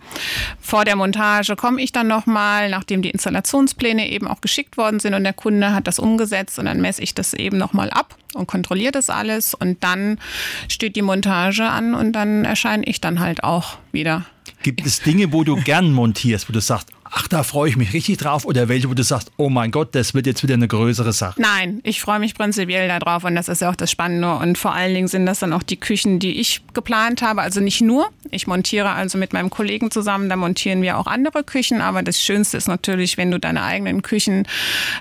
vor 0.60 0.84
der 0.84 0.96
Montage 0.96 1.54
komme 1.54 1.80
ich 1.80 1.92
dann 1.92 2.08
nochmal, 2.08 2.68
nachdem 2.68 3.00
die 3.00 3.10
Installationspläne 3.10 4.10
eben 4.10 4.26
auch 4.26 4.40
geschickt 4.40 4.76
worden 4.76 4.98
sind 4.98 5.14
und 5.14 5.22
der 5.22 5.34
Kunde 5.34 5.72
hat 5.72 5.86
das 5.86 6.00
umgesetzt 6.00 6.58
und 6.58 6.64
dann 6.64 6.80
messe 6.80 7.00
ich 7.00 7.14
das 7.14 7.32
eben 7.32 7.58
nochmal 7.58 7.90
ab 7.90 8.16
und 8.34 8.48
kontrolliere 8.48 8.90
das 8.90 9.08
alles. 9.08 9.54
Und 9.54 9.84
dann 9.84 10.18
steht 10.66 10.96
die 10.96 11.02
Montage 11.02 11.62
an 11.62 11.94
und 11.94 12.12
dann 12.12 12.44
erscheine 12.44 12.82
ich 12.86 13.00
dann 13.00 13.20
halt 13.20 13.44
auch 13.44 13.78
wieder 13.92 14.24
Gibt 14.66 14.84
es 14.84 14.98
Dinge, 14.98 15.32
wo 15.32 15.44
du 15.44 15.54
gern 15.54 15.92
montierst, 15.92 16.48
wo 16.48 16.52
du 16.52 16.60
sagst, 16.60 16.88
ach, 17.04 17.28
da 17.28 17.44
freue 17.44 17.70
ich 17.70 17.76
mich 17.76 17.92
richtig 17.92 18.16
drauf? 18.16 18.44
Oder 18.44 18.68
welche, 18.68 18.90
wo 18.90 18.94
du 18.94 19.04
sagst, 19.04 19.30
oh 19.36 19.48
mein 19.48 19.70
Gott, 19.70 19.94
das 19.94 20.12
wird 20.12 20.26
jetzt 20.26 20.42
wieder 20.42 20.54
eine 20.54 20.66
größere 20.66 21.12
Sache? 21.12 21.40
Nein, 21.40 21.78
ich 21.84 22.00
freue 22.00 22.18
mich 22.18 22.34
prinzipiell 22.34 22.88
darauf 22.88 23.22
und 23.22 23.36
das 23.36 23.48
ist 23.48 23.60
ja 23.60 23.70
auch 23.70 23.76
das 23.76 23.92
Spannende. 23.92 24.34
Und 24.34 24.58
vor 24.58 24.74
allen 24.74 24.92
Dingen 24.92 25.06
sind 25.06 25.24
das 25.24 25.38
dann 25.38 25.52
auch 25.52 25.62
die 25.62 25.76
Küchen, 25.76 26.18
die 26.18 26.40
ich 26.40 26.62
geplant 26.74 27.22
habe. 27.22 27.42
Also 27.42 27.60
nicht 27.60 27.80
nur. 27.80 28.10
Ich 28.32 28.48
montiere 28.48 28.90
also 28.90 29.18
mit 29.18 29.32
meinem 29.32 29.50
Kollegen 29.50 29.92
zusammen, 29.92 30.28
da 30.28 30.34
montieren 30.34 30.82
wir 30.82 30.98
auch 30.98 31.06
andere 31.06 31.44
Küchen. 31.44 31.80
Aber 31.80 32.02
das 32.02 32.20
Schönste 32.20 32.56
ist 32.56 32.66
natürlich, 32.66 33.17
wenn 33.17 33.31
du 33.31 33.38
deine 33.38 33.62
eigenen 33.62 34.02
Küchen 34.02 34.48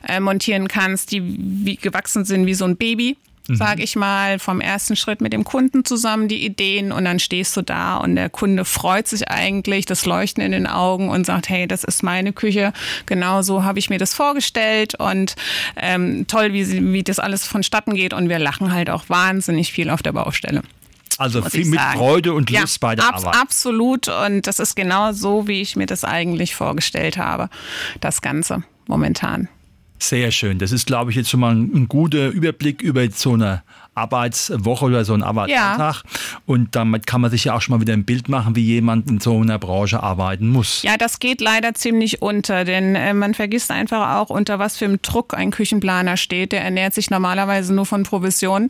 äh, 0.07 0.19
montieren 0.19 0.67
kannst, 0.67 1.11
die 1.11 1.23
wie 1.25 1.77
gewachsen 1.77 2.23
sind 2.23 2.45
wie 2.45 2.53
so 2.53 2.65
ein 2.65 2.77
Baby 2.77 3.17
mhm. 3.47 3.55
sage 3.55 3.83
ich 3.83 3.95
mal, 3.95 4.39
vom 4.39 4.61
ersten 4.61 4.95
Schritt 4.95 5.21
mit 5.21 5.33
dem 5.33 5.43
Kunden 5.43 5.85
zusammen 5.85 6.27
die 6.27 6.45
Ideen 6.45 6.91
und 6.91 7.05
dann 7.05 7.19
stehst 7.19 7.55
du 7.57 7.61
da 7.61 7.97
und 7.97 8.15
der 8.15 8.29
Kunde 8.29 8.65
freut 8.65 9.07
sich 9.07 9.29
eigentlich, 9.29 9.85
das 9.85 10.05
Leuchten 10.05 10.43
in 10.43 10.51
den 10.51 10.67
Augen 10.67 11.09
und 11.09 11.25
sagt, 11.25 11.49
hey, 11.49 11.67
das 11.67 11.83
ist 11.83 12.03
meine 12.03 12.33
Küche, 12.33 12.73
genau 13.05 13.41
so 13.41 13.63
habe 13.63 13.79
ich 13.79 13.89
mir 13.89 13.99
das 13.99 14.13
vorgestellt 14.13 14.95
und 14.95 15.35
ähm, 15.75 16.25
toll, 16.27 16.53
wie, 16.53 16.93
wie 16.93 17.03
das 17.03 17.19
alles 17.19 17.45
vonstatten 17.45 17.95
geht 17.95 18.13
und 18.13 18.29
wir 18.29 18.39
lachen 18.39 18.71
halt 18.71 18.89
auch 18.89 19.09
wahnsinnig 19.09 19.71
viel 19.71 19.89
auf 19.89 20.01
der 20.01 20.13
Baustelle. 20.13 20.61
Also 21.17 21.41
viel 21.43 21.65
mit 21.65 21.79
Freude 21.79 22.33
und 22.33 22.49
Lust 22.49 22.81
ja, 22.81 22.87
bei 22.87 22.95
der 22.95 23.05
ab, 23.05 23.15
Arbeit. 23.15 23.35
Absolut 23.35 24.07
und 24.09 24.47
das 24.47 24.59
ist 24.59 24.75
genau 24.75 25.13
so, 25.13 25.47
wie 25.47 25.61
ich 25.61 25.75
mir 25.75 25.85
das 25.85 26.03
eigentlich 26.03 26.55
vorgestellt 26.55 27.17
habe, 27.17 27.49
das 28.01 28.21
Ganze 28.21 28.63
momentan. 28.87 29.47
Sehr 29.99 30.31
schön. 30.31 30.59
Das 30.59 30.71
ist, 30.71 30.85
glaube 30.85 31.11
ich, 31.11 31.17
jetzt 31.17 31.29
schon 31.29 31.39
mal 31.39 31.55
ein, 31.55 31.87
guter 31.87 32.27
Überblick 32.27 32.81
über 32.81 33.09
so 33.11 33.33
eine 33.33 33.63
Arbeitswoche 33.95 34.85
oder 34.85 35.05
so 35.05 35.13
einen 35.13 35.23
Arbeitsalltag. 35.23 36.03
Ja. 36.03 36.19
Und 36.45 36.75
damit 36.75 37.07
kann 37.07 37.21
man 37.21 37.31
sich 37.31 37.45
ja 37.45 37.55
auch 37.55 37.61
schon 37.61 37.75
mal 37.75 37.81
wieder 37.81 37.93
ein 37.93 38.05
Bild 38.05 38.29
machen, 38.29 38.55
wie 38.55 38.63
jemand 38.63 39.09
in 39.09 39.19
so 39.19 39.39
einer 39.39 39.57
Branche 39.57 40.03
arbeiten 40.03 40.49
muss. 40.49 40.83
Ja, 40.83 40.97
das 40.97 41.19
geht 41.19 41.41
leider 41.41 41.73
ziemlich 41.73 42.21
unter, 42.21 42.65
denn 42.65 42.95
äh, 42.95 43.13
man 43.13 43.33
vergisst 43.33 43.71
einfach 43.71 44.17
auch, 44.17 44.29
unter 44.29 44.59
was 44.59 44.77
für 44.77 44.85
einem 44.85 45.01
Druck 45.01 45.33
ein 45.33 45.51
Küchenplaner 45.51 46.17
steht. 46.17 46.51
Der 46.51 46.61
ernährt 46.61 46.93
sich 46.93 47.09
normalerweise 47.09 47.73
nur 47.73 47.85
von 47.85 48.03
Provision. 48.03 48.69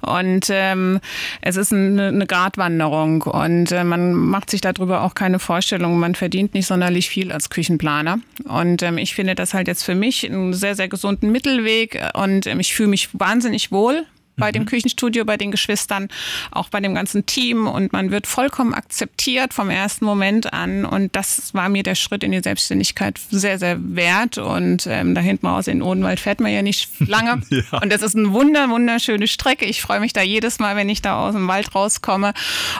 Und 0.00 0.46
ähm, 0.50 1.00
es 1.40 1.56
ist 1.56 1.72
eine, 1.72 2.08
eine 2.08 2.26
Gratwanderung. 2.26 3.22
Und 3.22 3.72
äh, 3.72 3.84
man 3.84 4.12
macht 4.12 4.50
sich 4.50 4.60
darüber 4.60 5.02
auch 5.02 5.14
keine 5.14 5.40
Vorstellung. 5.40 5.98
Man 5.98 6.14
verdient 6.14 6.54
nicht 6.54 6.66
sonderlich 6.66 7.08
viel 7.08 7.32
als 7.32 7.50
Küchenplaner. 7.50 8.20
Und 8.44 8.82
ähm, 8.82 8.98
ich 8.98 9.14
finde 9.14 9.34
das 9.34 9.54
halt 9.54 9.66
jetzt 9.66 9.82
für 9.82 9.96
mich 9.96 10.24
einen 10.24 10.52
sehr, 10.52 10.76
sehr 10.76 10.88
gesunden 10.88 11.32
Mittelweg. 11.32 12.00
Und 12.14 12.46
ähm, 12.46 12.60
ich 12.60 12.74
fühle 12.74 12.88
mich 12.90 13.08
wahnsinnig 13.12 13.72
wohl 13.72 14.06
bei 14.36 14.48
mhm. 14.48 14.52
dem 14.52 14.66
Küchenstudio, 14.66 15.24
bei 15.24 15.36
den 15.36 15.50
Geschwistern, 15.50 16.08
auch 16.50 16.68
bei 16.68 16.80
dem 16.80 16.94
ganzen 16.94 17.26
Team 17.26 17.66
und 17.66 17.92
man 17.92 18.10
wird 18.10 18.26
vollkommen 18.26 18.74
akzeptiert 18.74 19.54
vom 19.54 19.70
ersten 19.70 20.04
Moment 20.04 20.52
an 20.52 20.84
und 20.84 21.14
das 21.14 21.54
war 21.54 21.68
mir 21.68 21.82
der 21.82 21.94
Schritt 21.94 22.24
in 22.24 22.32
die 22.32 22.40
Selbstständigkeit 22.40 23.20
sehr, 23.30 23.58
sehr 23.58 23.78
wert 23.80 24.38
und 24.38 24.86
ähm, 24.86 25.14
da 25.14 25.20
hinten 25.20 25.46
raus 25.46 25.66
in 25.66 25.82
Odenwald 25.82 26.20
fährt 26.20 26.40
man 26.40 26.52
ja 26.52 26.62
nicht 26.62 26.88
lange 27.00 27.42
ja. 27.50 27.78
und 27.80 27.92
das 27.92 28.02
ist 28.02 28.16
eine 28.16 28.32
wunder, 28.32 28.68
wunderschöne 28.68 29.26
Strecke. 29.26 29.66
Ich 29.66 29.82
freue 29.82 30.00
mich 30.00 30.12
da 30.12 30.22
jedes 30.22 30.58
Mal, 30.58 30.76
wenn 30.76 30.88
ich 30.88 31.02
da 31.02 31.26
aus 31.26 31.34
dem 31.34 31.48
Wald 31.48 31.74
rauskomme 31.74 32.32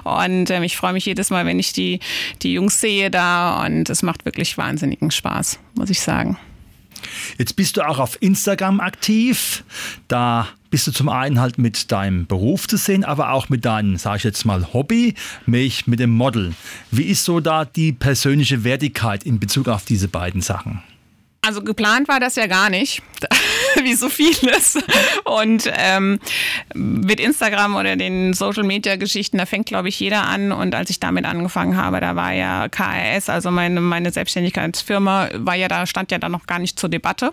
und 0.05 0.51
ähm, 0.51 0.63
ich 0.63 0.77
freue 0.77 0.93
mich 0.93 1.07
jedes 1.07 1.31
Mal, 1.31 1.47
wenn 1.47 1.59
ich 1.59 1.73
die, 1.73 2.01
die 2.43 2.55
Jungs 2.55 2.81
sehe 2.81 3.11
da 3.11 3.65
und 3.65 3.91
es 3.91 4.03
macht 4.03 4.25
wirklich 4.25 4.57
wahnsinnigen 4.59 5.11
Spaß, 5.11 5.59
muss 5.75 5.91
ich 5.91 6.01
sagen. 6.01 6.39
Jetzt 7.39 7.57
bist 7.57 7.77
du 7.77 7.83
auch 7.87 7.99
auf 7.99 8.17
Instagram 8.21 8.81
aktiv. 8.81 9.65
Da 10.09 10.49
bist 10.71 10.87
du 10.87 10.93
zum 10.93 11.09
einen 11.09 11.39
halt 11.39 11.59
mit 11.59 11.93
deinem 11.93 12.27
Beruf 12.27 12.67
zu 12.67 12.77
sehen, 12.77 13.05
aber 13.05 13.33
auch 13.33 13.49
mit 13.49 13.65
deinem, 13.65 13.99
sage 13.99 14.19
ich 14.19 14.25
jetzt 14.25 14.45
mal, 14.45 14.73
Hobby, 14.73 15.15
mich 15.45 15.87
mit 15.87 16.01
dem 16.01 16.11
Model. 16.11 16.55
Wie 16.91 17.05
ist 17.05 17.25
so 17.25 17.41
da 17.41 17.65
die 17.65 17.93
persönliche 17.93 18.65
Wertigkeit 18.65 19.25
in 19.25 19.39
Bezug 19.39 19.69
auf 19.69 19.85
diese 19.85 20.09
beiden 20.09 20.41
Sachen? 20.41 20.83
Also 21.43 21.61
geplant 21.63 22.07
war 22.07 22.21
das 22.21 22.37
ja 22.37 22.47
gar 22.47 22.71
nicht, 22.71 23.03
wie 23.83 23.95
so 23.95 24.09
vieles. 24.09 24.79
Und 25.25 25.71
ähm, 25.77 26.19
mit 26.75 27.21
Instagram 27.21 27.77
oder 27.77 27.97
den 27.97 28.33
Social-Media-Geschichten, 28.33 29.39
da 29.39 29.47
fängt, 29.47 29.67
glaube 29.67 29.89
ich, 29.89 29.99
jeder 30.01 30.27
an. 30.27 30.53
Und 30.53 30.75
als 30.75 30.91
ich 30.91 31.01
damit 31.01 31.25
angefangen 31.25 31.77
habe, 31.77 32.01
da 32.01 32.17
war 32.17 32.33
ja 32.33 32.69
KRS, 32.69 33.29
also 33.29 33.51
meine, 33.51 33.81
meine 33.81 34.11
Selbstständigkeitsfirma, 34.11 35.31
war 35.35 35.55
ja 35.55 35.69
da, 35.69 35.87
stand 35.87 36.11
ja 36.11 36.19
da 36.19 36.29
noch 36.29 36.47
gar 36.47 36.59
nicht 36.59 36.79
zur 36.79 36.89
Debatte. 36.89 37.33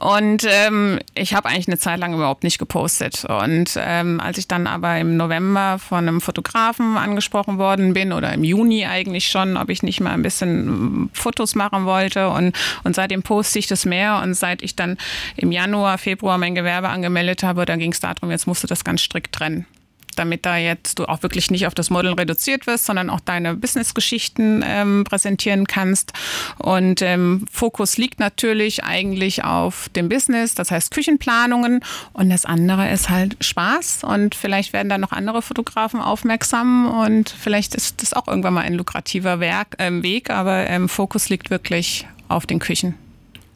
Und 0.00 0.46
ähm, 0.48 0.98
ich 1.14 1.34
habe 1.34 1.48
eigentlich 1.48 1.68
eine 1.68 1.78
Zeit 1.78 1.98
lang 2.00 2.14
überhaupt 2.14 2.44
nicht 2.44 2.58
gepostet. 2.58 3.24
Und 3.24 3.76
ähm, 3.76 4.20
als 4.20 4.38
ich 4.38 4.48
dann 4.48 4.66
aber 4.66 4.98
im 4.98 5.16
November 5.16 5.78
von 5.78 6.08
einem 6.08 6.20
Fotografen 6.20 6.96
angesprochen 6.96 7.58
worden 7.58 7.94
bin 7.94 8.12
oder 8.12 8.32
im 8.32 8.44
Juni 8.44 8.86
eigentlich 8.86 9.28
schon, 9.28 9.56
ob 9.56 9.70
ich 9.70 9.82
nicht 9.82 10.00
mal 10.00 10.12
ein 10.12 10.22
bisschen 10.22 11.10
Fotos 11.12 11.54
machen 11.54 11.84
wollte 11.84 12.28
und, 12.28 12.56
und 12.84 12.94
seitdem 12.94 13.22
poste 13.22 13.58
ich 13.58 13.66
das 13.66 13.84
mehr 13.84 14.20
und 14.22 14.34
seit 14.34 14.62
ich 14.62 14.76
dann 14.76 14.96
im 15.36 15.52
Januar, 15.52 15.98
Februar 15.98 16.38
mein 16.38 16.54
Gewerbe 16.54 16.88
angemeldet 16.88 17.42
habe, 17.42 17.64
dann 17.64 17.78
ging 17.78 17.92
es 17.92 18.00
darum, 18.00 18.30
jetzt 18.30 18.46
musst 18.46 18.62
du 18.62 18.66
das 18.66 18.84
ganz 18.84 19.02
strikt 19.02 19.32
trennen 19.32 19.66
damit 20.14 20.46
da 20.46 20.56
jetzt 20.56 20.98
du 20.98 21.06
auch 21.06 21.22
wirklich 21.22 21.50
nicht 21.50 21.66
auf 21.66 21.74
das 21.74 21.90
Model 21.90 22.14
reduziert 22.14 22.66
wirst, 22.66 22.86
sondern 22.86 23.10
auch 23.10 23.20
deine 23.20 23.54
Business-Geschichten 23.54 24.62
ähm, 24.66 25.04
präsentieren 25.04 25.66
kannst. 25.66 26.12
Und 26.58 27.02
ähm, 27.02 27.46
Fokus 27.50 27.96
liegt 27.96 28.20
natürlich 28.20 28.84
eigentlich 28.84 29.44
auf 29.44 29.88
dem 29.90 30.08
Business, 30.08 30.54
das 30.54 30.70
heißt 30.70 30.90
Küchenplanungen. 30.90 31.80
Und 32.12 32.30
das 32.30 32.44
andere 32.44 32.90
ist 32.90 33.10
halt 33.10 33.36
Spaß. 33.42 34.04
Und 34.04 34.34
vielleicht 34.34 34.72
werden 34.72 34.88
dann 34.88 35.00
noch 35.00 35.12
andere 35.12 35.42
Fotografen 35.42 36.00
aufmerksam 36.00 36.86
und 36.86 37.28
vielleicht 37.28 37.74
ist 37.74 38.02
das 38.02 38.12
auch 38.12 38.28
irgendwann 38.28 38.54
mal 38.54 38.62
ein 38.62 38.74
lukrativer 38.74 39.40
Werk, 39.40 39.76
äh, 39.78 40.02
Weg. 40.02 40.30
Aber 40.30 40.68
ähm, 40.68 40.88
Fokus 40.88 41.28
liegt 41.28 41.50
wirklich 41.50 42.06
auf 42.28 42.46
den 42.46 42.58
Küchen. 42.58 42.94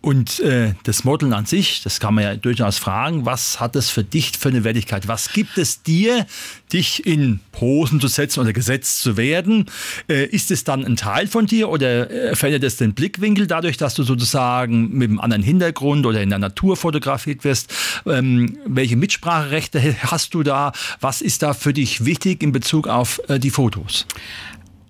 Und 0.00 0.38
äh, 0.40 0.74
das 0.84 1.02
Modeln 1.02 1.32
an 1.32 1.44
sich, 1.44 1.82
das 1.82 1.98
kann 1.98 2.14
man 2.14 2.24
ja 2.24 2.36
durchaus 2.36 2.78
fragen, 2.78 3.26
was 3.26 3.58
hat 3.58 3.74
das 3.74 3.90
für 3.90 4.04
dich 4.04 4.32
für 4.38 4.48
eine 4.48 4.62
Wertigkeit? 4.62 5.08
Was 5.08 5.32
gibt 5.32 5.58
es 5.58 5.82
dir, 5.82 6.24
dich 6.72 7.04
in 7.04 7.40
Posen 7.50 8.00
zu 8.00 8.06
setzen 8.06 8.40
oder 8.40 8.52
gesetzt 8.52 9.00
zu 9.00 9.16
werden? 9.16 9.66
Äh, 10.08 10.26
ist 10.26 10.52
es 10.52 10.62
dann 10.62 10.84
ein 10.84 10.94
Teil 10.94 11.26
von 11.26 11.46
dir 11.46 11.68
oder 11.68 12.10
äh, 12.10 12.36
verändert 12.36 12.62
es 12.62 12.76
den 12.76 12.94
Blickwinkel 12.94 13.48
dadurch, 13.48 13.76
dass 13.76 13.94
du 13.94 14.04
sozusagen 14.04 14.96
mit 14.96 15.10
einem 15.10 15.18
anderen 15.18 15.42
Hintergrund 15.42 16.06
oder 16.06 16.22
in 16.22 16.30
der 16.30 16.38
Natur 16.38 16.76
fotografiert 16.76 17.42
wirst? 17.42 17.74
Ähm, 18.06 18.56
welche 18.66 18.96
Mitspracherechte 18.96 19.82
hast 20.04 20.32
du 20.32 20.44
da? 20.44 20.72
Was 21.00 21.22
ist 21.22 21.42
da 21.42 21.54
für 21.54 21.72
dich 21.72 22.04
wichtig 22.04 22.44
in 22.44 22.52
Bezug 22.52 22.86
auf 22.86 23.20
äh, 23.28 23.40
die 23.40 23.50
Fotos? 23.50 24.06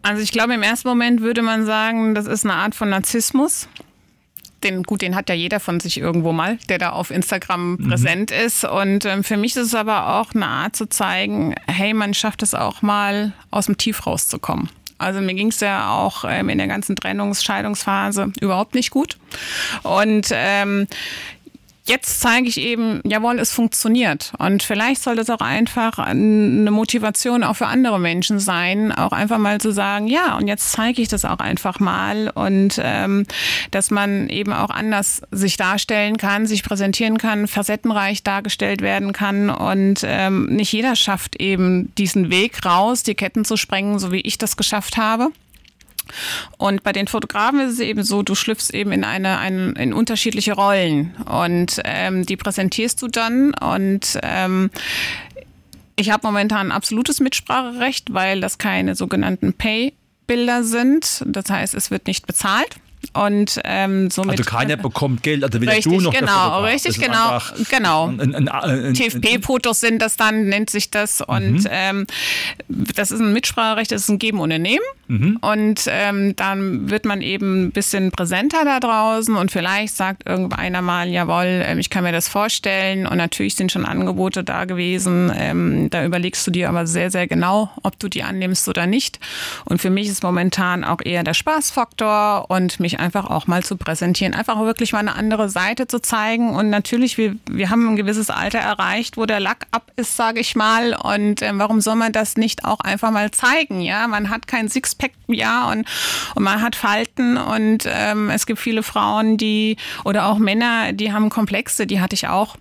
Also 0.02 0.22
ich 0.22 0.32
glaube, 0.32 0.52
im 0.54 0.62
ersten 0.62 0.86
Moment 0.86 1.22
würde 1.22 1.40
man 1.40 1.64
sagen, 1.64 2.14
das 2.14 2.26
ist 2.26 2.44
eine 2.44 2.54
Art 2.54 2.74
von 2.74 2.90
Narzissmus 2.90 3.68
den, 4.64 4.82
gut, 4.82 5.02
den 5.02 5.14
hat 5.14 5.28
ja 5.28 5.34
jeder 5.34 5.60
von 5.60 5.80
sich 5.80 5.98
irgendwo 5.98 6.32
mal, 6.32 6.58
der 6.68 6.78
da 6.78 6.90
auf 6.90 7.10
Instagram 7.10 7.72
mhm. 7.72 7.88
präsent 7.88 8.30
ist. 8.30 8.64
Und 8.64 9.04
ähm, 9.04 9.24
für 9.24 9.36
mich 9.36 9.56
ist 9.56 9.66
es 9.66 9.74
aber 9.74 10.18
auch 10.18 10.34
eine 10.34 10.46
Art 10.46 10.76
zu 10.76 10.86
zeigen, 10.86 11.54
hey, 11.66 11.94
man 11.94 12.14
schafft 12.14 12.42
es 12.42 12.54
auch 12.54 12.82
mal 12.82 13.32
aus 13.50 13.66
dem 13.66 13.76
Tief 13.76 14.06
rauszukommen. 14.06 14.68
Also 14.98 15.20
mir 15.20 15.34
ging 15.34 15.48
es 15.48 15.60
ja 15.60 15.92
auch 15.92 16.24
ähm, 16.28 16.48
in 16.48 16.58
der 16.58 16.66
ganzen 16.66 16.96
Trennungs-, 16.96 17.44
Scheidungsphase 17.44 18.32
überhaupt 18.40 18.74
nicht 18.74 18.90
gut. 18.90 19.16
Und 19.84 20.28
ähm, 20.32 20.88
jetzt 21.88 22.20
zeige 22.20 22.48
ich 22.48 22.60
eben, 22.60 23.00
jawohl, 23.04 23.38
es 23.38 23.52
funktioniert. 23.52 24.32
Und 24.38 24.62
vielleicht 24.62 25.02
soll 25.02 25.16
das 25.16 25.30
auch 25.30 25.40
einfach 25.40 25.98
eine 25.98 26.70
Motivation 26.70 27.42
auch 27.42 27.54
für 27.54 27.66
andere 27.66 27.98
Menschen 27.98 28.38
sein, 28.38 28.92
auch 28.92 29.12
einfach 29.12 29.38
mal 29.38 29.60
zu 29.60 29.72
sagen, 29.72 30.06
ja, 30.06 30.36
und 30.36 30.48
jetzt 30.48 30.72
zeige 30.72 31.02
ich 31.02 31.08
das 31.08 31.24
auch 31.24 31.38
einfach 31.38 31.80
mal 31.80 32.30
und 32.34 32.80
ähm, 32.82 33.24
dass 33.70 33.90
man 33.90 34.28
eben 34.28 34.52
auch 34.52 34.70
anders 34.70 35.22
sich 35.30 35.56
darstellen 35.56 36.16
kann, 36.18 36.46
sich 36.46 36.62
präsentieren 36.62 37.18
kann, 37.18 37.48
facettenreich 37.48 38.22
dargestellt 38.22 38.82
werden 38.82 39.12
kann 39.12 39.50
und 39.50 40.00
ähm, 40.04 40.46
nicht 40.46 40.72
jeder 40.72 40.94
schafft 40.96 41.40
eben 41.40 41.92
diesen 41.96 42.30
Weg 42.30 42.64
raus, 42.64 43.02
die 43.02 43.14
Ketten 43.14 43.44
zu 43.44 43.56
sprengen, 43.56 43.98
so 43.98 44.12
wie 44.12 44.20
ich 44.20 44.38
das 44.38 44.56
geschafft 44.56 44.96
habe. 44.96 45.30
Und 46.56 46.82
bei 46.82 46.92
den 46.92 47.08
Fotografen 47.08 47.60
ist 47.60 47.74
es 47.74 47.80
eben 47.80 48.02
so, 48.02 48.22
du 48.22 48.34
schlüpfst 48.34 48.70
eben 48.72 48.92
in 48.92 49.04
eine, 49.04 49.38
ein, 49.38 49.74
in 49.76 49.92
unterschiedliche 49.92 50.54
Rollen 50.54 51.14
und 51.24 51.80
ähm, 51.84 52.24
die 52.26 52.36
präsentierst 52.36 53.00
du 53.02 53.08
dann 53.08 53.54
und 53.54 54.18
ähm, 54.22 54.70
ich 55.96 56.10
habe 56.10 56.26
momentan 56.26 56.70
absolutes 56.70 57.18
Mitspracherecht, 57.18 58.14
weil 58.14 58.40
das 58.40 58.58
keine 58.58 58.94
sogenannten 58.94 59.52
Pay-Bilder 59.52 60.62
sind. 60.62 61.24
Das 61.26 61.50
heißt, 61.50 61.74
es 61.74 61.90
wird 61.90 62.06
nicht 62.06 62.24
bezahlt. 62.24 62.76
Und 63.14 63.60
ähm, 63.64 64.10
somit. 64.10 64.38
Also 64.38 64.44
keiner 64.44 64.76
bekommt 64.76 65.22
Geld, 65.22 65.44
also 65.44 65.60
weder 65.60 65.72
richtig, 65.72 65.92
du 65.92 66.00
noch 66.00 66.12
genau, 66.12 66.62
der 66.62 66.72
Richtig, 66.72 67.00
genau, 67.00 67.40
genau. 67.70 68.12
TFP-Fotos 68.92 69.80
sind 69.80 70.00
das 70.02 70.16
dann, 70.16 70.46
nennt 70.46 70.70
sich 70.70 70.90
das. 70.90 71.20
Und 71.20 71.64
mhm. 71.64 71.68
ähm, 71.70 72.06
das 72.68 73.10
ist 73.10 73.20
ein 73.20 73.32
Mitspracherecht, 73.32 73.92
das 73.92 74.02
ist 74.02 74.08
ein 74.08 74.18
Geben 74.18 74.40
ein 74.40 74.62
Nehmen. 74.62 74.84
Mhm. 75.08 75.38
Und 75.40 75.84
ähm, 75.88 76.36
dann 76.36 76.90
wird 76.90 77.04
man 77.04 77.22
eben 77.22 77.64
ein 77.64 77.70
bisschen 77.72 78.10
präsenter 78.10 78.64
da 78.64 78.78
draußen 78.78 79.36
und 79.36 79.50
vielleicht 79.50 79.96
sagt 79.96 80.28
irgendeiner 80.28 80.82
mal, 80.82 81.08
jawohl, 81.08 81.64
ähm, 81.64 81.78
ich 81.78 81.90
kann 81.90 82.04
mir 82.04 82.12
das 82.12 82.28
vorstellen. 82.28 83.06
Und 83.06 83.16
natürlich 83.16 83.56
sind 83.56 83.72
schon 83.72 83.86
Angebote 83.86 84.44
da 84.44 84.64
gewesen. 84.64 85.32
Ähm, 85.34 85.88
da 85.90 86.04
überlegst 86.04 86.46
du 86.46 86.50
dir 86.50 86.68
aber 86.68 86.86
sehr, 86.86 87.10
sehr 87.10 87.26
genau, 87.26 87.70
ob 87.82 87.98
du 87.98 88.08
die 88.08 88.22
annimmst 88.22 88.68
oder 88.68 88.86
nicht. 88.86 89.18
Und 89.64 89.80
für 89.80 89.90
mich 89.90 90.08
ist 90.08 90.22
momentan 90.22 90.84
auch 90.84 91.00
eher 91.02 91.24
der 91.24 91.34
Spaßfaktor 91.34 92.50
und 92.50 92.80
mich 92.80 92.87
einfach 92.96 93.26
auch 93.26 93.46
mal 93.46 93.62
zu 93.62 93.76
präsentieren. 93.76 94.34
Einfach 94.34 94.58
wirklich 94.60 94.92
mal 94.92 95.00
eine 95.00 95.14
andere 95.14 95.48
Seite 95.48 95.86
zu 95.86 96.00
zeigen. 96.00 96.56
Und 96.56 96.70
natürlich, 96.70 97.18
wir, 97.18 97.36
wir 97.50 97.70
haben 97.70 97.88
ein 97.88 97.96
gewisses 97.96 98.30
Alter 98.30 98.58
erreicht, 98.58 99.16
wo 99.16 99.26
der 99.26 99.40
Lack 99.40 99.66
ab 99.70 99.92
ist, 99.96 100.16
sage 100.16 100.40
ich 100.40 100.56
mal. 100.56 100.96
Und 100.96 101.42
äh, 101.42 101.50
warum 101.54 101.80
soll 101.80 101.96
man 101.96 102.12
das 102.12 102.36
nicht 102.36 102.64
auch 102.64 102.80
einfach 102.80 103.10
mal 103.10 103.30
zeigen? 103.30 103.80
Ja, 103.80 104.08
man 104.08 104.30
hat 104.30 104.46
kein 104.46 104.68
Sixpack 104.68 105.12
ja 105.28 105.70
und, 105.70 105.86
und 106.34 106.42
man 106.42 106.62
hat 106.62 106.76
Falten 106.76 107.36
und 107.36 107.84
ähm, 107.86 108.30
es 108.30 108.46
gibt 108.46 108.58
viele 108.58 108.82
Frauen, 108.82 109.36
die 109.36 109.76
oder 110.04 110.26
auch 110.26 110.38
Männer, 110.38 110.92
die 110.92 111.12
haben 111.12 111.28
Komplexe, 111.28 111.86
die 111.86 112.00
hatte 112.00 112.14
ich 112.14 112.28
auch. 112.28 112.56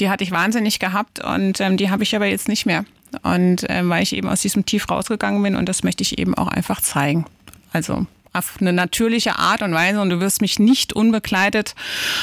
Die 0.00 0.08
hatte 0.10 0.24
ich 0.24 0.30
wahnsinnig 0.30 0.78
gehabt 0.78 1.22
und 1.22 1.60
ähm, 1.60 1.76
die 1.76 1.90
habe 1.90 2.02
ich 2.02 2.16
aber 2.16 2.26
jetzt 2.26 2.48
nicht 2.48 2.66
mehr. 2.66 2.84
Und 3.22 3.68
äh, 3.68 3.88
weil 3.88 4.02
ich 4.02 4.16
eben 4.16 4.28
aus 4.28 4.40
diesem 4.40 4.64
Tief 4.64 4.88
rausgegangen 4.90 5.42
bin 5.42 5.54
und 5.54 5.68
das 5.68 5.82
möchte 5.82 6.02
ich 6.02 6.18
eben 6.18 6.34
auch 6.34 6.48
einfach 6.48 6.80
zeigen. 6.80 7.26
Also 7.72 8.06
auf 8.32 8.56
eine 8.60 8.72
natürliche 8.72 9.38
Art 9.38 9.62
und 9.62 9.72
Weise 9.72 10.00
und 10.00 10.10
du 10.10 10.20
wirst 10.20 10.40
mich 10.40 10.58
nicht 10.58 10.92
unbekleidet 10.92 11.74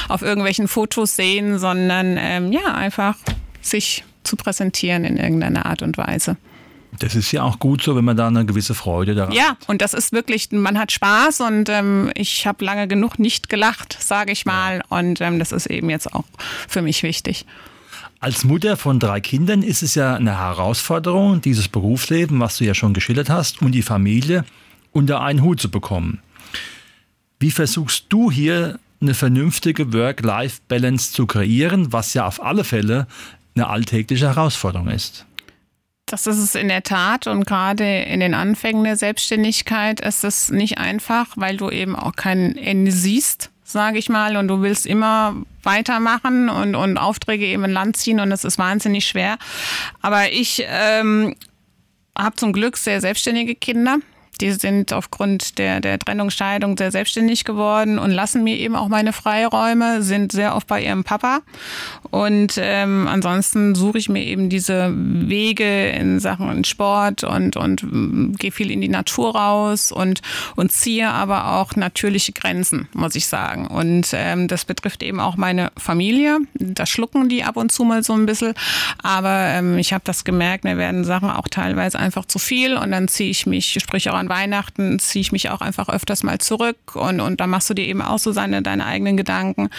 auf 0.08 0.22
irgendwelchen 0.22 0.68
Fotos 0.68 1.16
sehen, 1.16 1.60
sondern 1.60 2.18
ähm, 2.20 2.52
ja, 2.52 2.74
einfach 2.74 3.16
sich 3.62 4.04
zu 4.24 4.36
präsentieren 4.36 5.06
in 5.06 5.18
irgendeiner 5.18 5.66
Art 5.66 5.82
und 5.82 5.98
Weise. 5.98 6.38
Das 6.98 7.16
ist 7.16 7.32
ja 7.32 7.44
auch 7.44 7.60
gut 7.60 7.84
so, 7.84 7.96
wenn 7.96 8.04
man 8.04 8.18
da 8.18 8.28
eine 8.28 8.46
gewisse 8.46 8.74
Freude 8.74 9.14
daran 9.14 9.32
ja, 9.32 9.50
hat. 9.50 9.58
Ja, 9.62 9.68
und 9.68 9.82
das 9.82 9.94
ist 9.94 10.12
wirklich, 10.12 10.52
man 10.52 10.80
hat 10.80 10.92
Spaß 10.92 11.42
und 11.42 11.70
ähm, 11.70 12.12
ich 12.16 12.48
habe 12.48 12.66
lange 12.66 12.88
genug 12.88 13.20
nicht 13.20 13.48
gelacht, 13.48 13.98
sage 14.02 14.32
ich 14.32 14.46
mal. 14.46 14.78
Ja. 14.78 14.98
Und 14.98 15.22
ähm, 15.22 15.38
das 15.40 15.52
ist 15.52 15.68
eben 15.68 15.90
jetzt 15.90 16.14
auch 16.14 16.26
für 16.68 16.82
mich 16.82 17.04
wichtig. 17.04 17.46
Als 18.20 18.44
Mutter 18.44 18.76
von 18.76 19.00
drei 19.00 19.22
Kindern 19.22 19.62
ist 19.62 19.82
es 19.82 19.96
ja 19.96 20.16
eine 20.16 20.38
Herausforderung, 20.38 21.42
dieses 21.42 21.70
Berufsleben, 21.70 22.40
was 22.40 22.58
du 22.58 22.66
ja 22.66 22.74
schon 22.74 22.94
geschildert 22.94 23.30
hast, 23.30 23.62
und 23.62 23.72
die 23.72 23.82
Familie 23.82 24.44
unter 24.92 25.22
einen 25.22 25.42
Hut 25.42 25.60
zu 25.60 25.70
bekommen. 25.70 26.20
Wie 27.40 27.52
versuchst 27.52 28.06
du 28.10 28.32
hier 28.32 28.80
eine 29.02 29.14
vernünftige 29.14 29.94
Work-Life-Balance 29.94 31.14
zu 31.14 31.26
kreieren, 31.26 31.94
was 31.94 32.14
ja 32.14 32.26
auf 32.26 32.44
alle 32.44 32.64
Fälle 32.64 33.08
eine 33.56 33.68
alltägliche 33.68 34.28
Herausforderung 34.28 34.90
ist? 34.90 35.26
Das 36.06 36.28
ist 36.28 36.40
es 36.40 36.56
in 36.56 36.68
der 36.68 36.84
Tat 36.84 37.28
und 37.28 37.46
gerade 37.46 38.02
in 38.02 38.20
den 38.20 38.34
Anfängen 38.34 38.84
der 38.84 38.98
Selbstständigkeit 38.98 40.02
ist 40.02 40.24
es 40.24 40.50
nicht 40.50 40.80
einfach, 40.80 41.28
weil 41.36 41.56
du 41.56 41.70
eben 41.70 41.96
auch 41.96 42.16
kein 42.16 42.58
Ende 42.58 42.92
siehst 42.92 43.52
sage 43.70 44.00
ich 44.00 44.10
mal, 44.10 44.36
und 44.36 44.48
du 44.48 44.62
willst 44.62 44.86
immer 44.86 45.36
weitermachen 45.64 46.50
und, 46.50 46.76
und 46.76 46.98
Aufträge 46.98 47.46
eben 47.46 47.64
in 47.66 47.72
Land 47.72 47.98
ziehen 47.98 48.20
und 48.20 48.30
das 48.30 48.44
ist 48.44 48.58
wahnsinnig 48.58 49.06
schwer. 49.06 49.38
Aber 50.02 50.32
ich 50.32 50.64
ähm, 50.68 51.36
habe 52.18 52.36
zum 52.36 52.52
Glück 52.52 52.78
sehr 52.78 53.00
selbstständige 53.00 53.56
Kinder. 53.56 54.00
Die 54.42 54.52
sind 54.52 54.94
aufgrund 54.94 55.58
der, 55.58 55.82
der 55.82 56.00
Trennungsscheidung 56.00 56.78
sehr 56.78 56.92
selbstständig 56.92 57.44
geworden 57.44 58.00
und 58.00 58.12
lassen 58.12 58.44
mir 58.44 58.58
eben 58.58 58.76
auch 58.76 58.88
meine 58.88 59.14
Freiräume, 59.14 60.02
sind 60.02 60.32
sehr 60.32 60.56
oft 60.56 60.68
bei 60.68 60.84
ihrem 60.84 61.04
Papa. 61.04 61.40
Und 62.10 62.54
ähm, 62.58 63.08
ansonsten 63.08 63.76
suche 63.76 63.98
ich 63.98 64.10
mir 64.10 64.24
eben 64.24 64.50
diese 64.50 64.92
Wege 64.96 65.90
in 65.90 66.20
Sachen 66.20 66.64
Sport 66.64 67.24
und, 67.24 67.58
und 67.58 67.84
mm, 67.84 68.34
gehe 68.34 68.52
viel 68.52 68.72
in 68.72 68.82
die 68.82 68.90
Natur 68.90 69.36
raus 69.36 69.92
und, 69.92 70.22
und 70.56 70.72
ziehe 70.72 71.10
aber 71.10 71.54
auch 71.54 71.76
natürliche 71.76 72.32
Grenzen, 72.32 72.88
muss 72.94 73.16
ich 73.16 73.28
sagen. 73.28 73.68
Und 73.68 74.10
ähm, 74.14 74.48
das 74.48 74.66
betrifft 74.66 75.04
eben 75.04 75.20
auch 75.20 75.36
meine 75.36 75.72
Familie. 75.78 76.40
Da 76.54 76.86
schlucken 76.86 77.30
die 77.30 77.44
ab 77.44 77.58
und 77.58 77.72
zu 77.72 77.84
mal 77.84 78.04
so 78.04 78.14
ein 78.14 78.26
bisschen. 78.26 78.54
Aber 79.04 79.48
ähm, 79.50 79.78
ich 79.78 79.94
habe 79.94 80.04
das 80.06 80.24
gemerkt, 80.24 80.64
mir 80.64 80.78
werden 80.78 81.04
Sachen 81.04 81.30
auch 81.30 81.48
teilweise 81.48 82.00
einfach 82.00 82.26
zu 82.26 82.40
viel 82.40 82.78
und 82.78 82.92
dann 82.92 83.08
ziehe 83.08 83.30
ich 83.30 83.46
mich, 83.46 83.78
sprich 83.80 84.10
auch 84.10 84.16
an 84.16 84.29
Weihnachten, 84.30 85.00
ziehe 85.00 85.22
ich 85.22 85.32
mich 85.32 85.50
auch 85.50 85.62
einfach 85.62 85.90
öfters 85.90 86.24
mal 86.24 86.38
zurück 86.38 86.96
und, 86.96 87.20
und 87.20 87.40
da 87.40 87.48
machst 87.48 87.70
du 87.70 87.74
dir 87.74 87.86
eben 87.86 88.02
auch 88.02 88.20
so 88.20 88.32
seine, 88.32 88.62
deine 88.62 88.86
eigenen 88.86 89.18
Gedanken. 89.18 89.70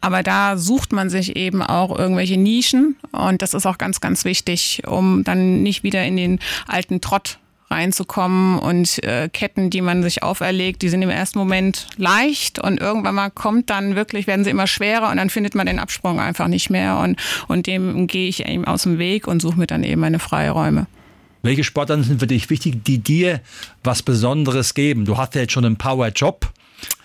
Aber 0.00 0.22
da 0.22 0.56
sucht 0.56 0.92
man 0.92 1.10
sich 1.10 1.36
eben 1.36 1.62
auch 1.62 1.96
irgendwelche 1.96 2.36
Nischen 2.36 2.96
und 3.12 3.42
das 3.42 3.54
ist 3.54 3.66
auch 3.66 3.78
ganz, 3.78 4.00
ganz 4.00 4.24
wichtig, 4.24 4.82
um 4.86 5.24
dann 5.24 5.62
nicht 5.62 5.82
wieder 5.82 6.04
in 6.04 6.16
den 6.16 6.38
alten 6.66 7.00
Trott 7.00 7.38
reinzukommen 7.70 8.58
und 8.58 9.02
äh, 9.04 9.28
Ketten, 9.28 9.70
die 9.70 9.82
man 9.82 10.02
sich 10.02 10.22
auferlegt, 10.22 10.82
die 10.82 10.88
sind 10.88 11.02
im 11.02 11.10
ersten 11.10 11.38
Moment 11.38 11.86
leicht 11.96 12.58
und 12.58 12.80
irgendwann 12.80 13.14
mal 13.14 13.30
kommt 13.30 13.70
dann 13.70 13.94
wirklich, 13.94 14.26
werden 14.26 14.44
sie 14.44 14.50
immer 14.50 14.66
schwerer 14.66 15.10
und 15.10 15.18
dann 15.18 15.30
findet 15.30 15.54
man 15.54 15.66
den 15.66 15.78
Absprung 15.78 16.18
einfach 16.20 16.48
nicht 16.48 16.70
mehr 16.70 16.98
und, 16.98 17.20
und 17.46 17.66
dem 17.66 18.06
gehe 18.06 18.28
ich 18.28 18.46
eben 18.46 18.64
aus 18.64 18.82
dem 18.82 18.98
Weg 18.98 19.26
und 19.26 19.42
suche 19.42 19.58
mir 19.58 19.66
dann 19.66 19.84
eben 19.84 20.00
meine 20.00 20.18
Freiräume. 20.18 20.86
Welche 21.48 21.64
Sportarten 21.64 22.04
sind 22.04 22.20
für 22.20 22.26
dich 22.26 22.50
wichtig, 22.50 22.84
die 22.84 22.98
dir 22.98 23.40
was 23.82 24.02
Besonderes 24.02 24.74
geben? 24.74 25.06
Du 25.06 25.16
hast 25.16 25.34
ja 25.34 25.40
jetzt 25.40 25.54
schon 25.54 25.64
einen 25.64 25.78
Power-Job. 25.78 26.46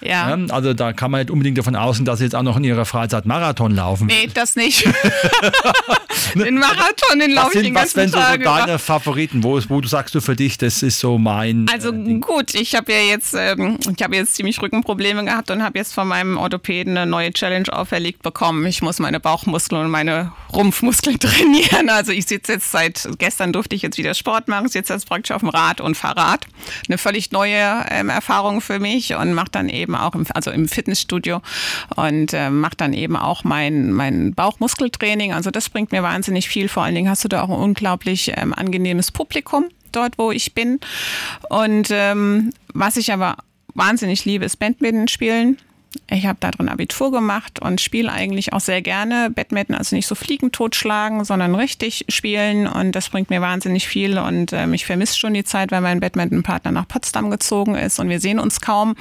Ja. 0.01 0.35
ja. 0.35 0.45
Also 0.49 0.73
da 0.73 0.93
kann 0.93 1.11
man 1.11 1.21
nicht 1.21 1.31
unbedingt 1.31 1.57
davon 1.57 1.75
ausgehen, 1.75 2.05
dass 2.05 2.19
Sie 2.19 2.25
jetzt 2.25 2.35
auch 2.35 2.43
noch 2.43 2.57
in 2.57 2.63
Ihrer 2.63 2.85
Freizeit 2.85 3.25
Marathon 3.25 3.73
laufen. 3.75 4.07
Nee, 4.07 4.29
das 4.33 4.55
nicht. 4.55 4.85
den 6.35 6.55
Marathon, 6.55 7.19
den 7.19 7.31
laufe 7.31 7.57
ich 7.57 7.63
den 7.63 7.73
ganzen 7.73 8.11
Was 8.11 8.13
wären 8.13 8.41
so 8.41 8.45
deine 8.45 8.79
Favoriten, 8.79 9.43
wo, 9.43 9.59
wo 9.69 9.81
du 9.81 9.87
sagst 9.87 10.13
du 10.15 10.21
für 10.21 10.35
dich, 10.35 10.57
das 10.57 10.83
ist 10.83 10.99
so 10.99 11.17
mein. 11.17 11.67
Also 11.71 11.91
äh, 11.91 12.19
gut, 12.19 12.53
ich 12.53 12.75
habe 12.75 12.91
ja 12.91 12.99
jetzt, 12.99 13.33
ähm, 13.33 13.77
ich 13.95 14.03
habe 14.03 14.15
jetzt 14.15 14.35
ziemlich 14.35 14.61
Rückenprobleme 14.61 15.23
gehabt 15.23 15.51
und 15.51 15.63
habe 15.63 15.77
jetzt 15.77 15.93
von 15.93 16.07
meinem 16.07 16.37
Orthopäden 16.37 16.97
eine 16.97 17.09
neue 17.09 17.31
Challenge 17.31 17.71
auferlegt 17.71 18.23
bekommen. 18.23 18.65
Ich 18.65 18.81
muss 18.81 18.99
meine 18.99 19.19
Bauchmuskeln 19.19 19.85
und 19.85 19.91
meine 19.91 20.31
Rumpfmuskeln 20.53 21.19
trainieren. 21.19 21.89
Also 21.89 22.11
ich 22.11 22.25
sitze 22.25 22.53
jetzt 22.53 22.71
seit 22.71 23.07
gestern 23.17 23.53
durfte 23.53 23.75
ich 23.75 23.81
jetzt 23.81 23.97
wieder 23.97 24.13
Sport 24.13 24.47
machen, 24.47 24.67
sitze 24.67 24.93
jetzt 24.93 25.07
praktisch 25.07 25.31
auf 25.31 25.41
dem 25.41 25.49
Rad 25.49 25.81
und 25.81 25.95
Fahrrad. 25.95 26.45
Eine 26.87 26.97
völlig 26.97 27.31
neue 27.31 27.85
ähm, 27.89 28.09
Erfahrung 28.09 28.61
für 28.61 28.79
mich 28.79 29.15
und 29.15 29.33
mache 29.33 29.51
dann 29.51 29.62
eben 29.69 29.95
auch 29.95 30.15
im, 30.15 30.25
also 30.33 30.51
im 30.51 30.67
Fitnessstudio 30.67 31.41
und 31.95 32.33
äh, 32.33 32.49
mache 32.49 32.75
dann 32.77 32.93
eben 32.93 33.15
auch 33.15 33.43
mein, 33.43 33.91
mein 33.91 34.33
Bauchmuskeltraining. 34.33 35.33
Also 35.33 35.51
das 35.51 35.69
bringt 35.69 35.91
mir 35.91 36.03
wahnsinnig 36.03 36.47
viel. 36.47 36.69
Vor 36.69 36.83
allen 36.83 36.95
Dingen 36.95 37.09
hast 37.09 37.23
du 37.23 37.27
da 37.27 37.43
auch 37.43 37.49
ein 37.49 37.55
unglaublich 37.55 38.31
ähm, 38.35 38.53
angenehmes 38.53 39.11
Publikum 39.11 39.65
dort, 39.91 40.17
wo 40.17 40.31
ich 40.31 40.53
bin. 40.53 40.79
Und 41.49 41.89
ähm, 41.91 42.51
was 42.73 42.97
ich 42.97 43.13
aber 43.13 43.37
wahnsinnig 43.73 44.25
liebe, 44.25 44.45
ist 44.45 44.57
Badminton 44.57 45.07
spielen. 45.07 45.57
Ich 46.09 46.25
habe 46.25 46.37
da 46.39 46.51
drin 46.51 46.69
Abitur 46.69 47.11
gemacht 47.11 47.59
und 47.59 47.81
spiele 47.81 48.11
eigentlich 48.11 48.53
auch 48.53 48.59
sehr 48.59 48.81
gerne. 48.81 49.29
Badminton, 49.29 49.75
also 49.75 49.95
nicht 49.95 50.07
so 50.07 50.15
fliegen 50.15 50.51
totschlagen, 50.51 51.23
sondern 51.23 51.55
richtig 51.55 52.05
spielen. 52.09 52.67
Und 52.67 52.93
das 52.93 53.09
bringt 53.09 53.29
mir 53.29 53.41
wahnsinnig 53.41 53.87
viel. 53.87 54.17
Und 54.17 54.53
ähm, 54.53 54.73
ich 54.73 54.85
vermisse 54.85 55.17
schon 55.17 55.33
die 55.33 55.43
Zeit, 55.43 55.71
weil 55.71 55.81
mein 55.81 55.99
Badminton-Partner 55.99 56.71
nach 56.71 56.87
Potsdam 56.87 57.29
gezogen 57.29 57.75
ist 57.75 57.99
und 57.99 58.09
wir 58.09 58.19
sehen 58.19 58.39
uns 58.39 58.61
kaum. 58.61 58.95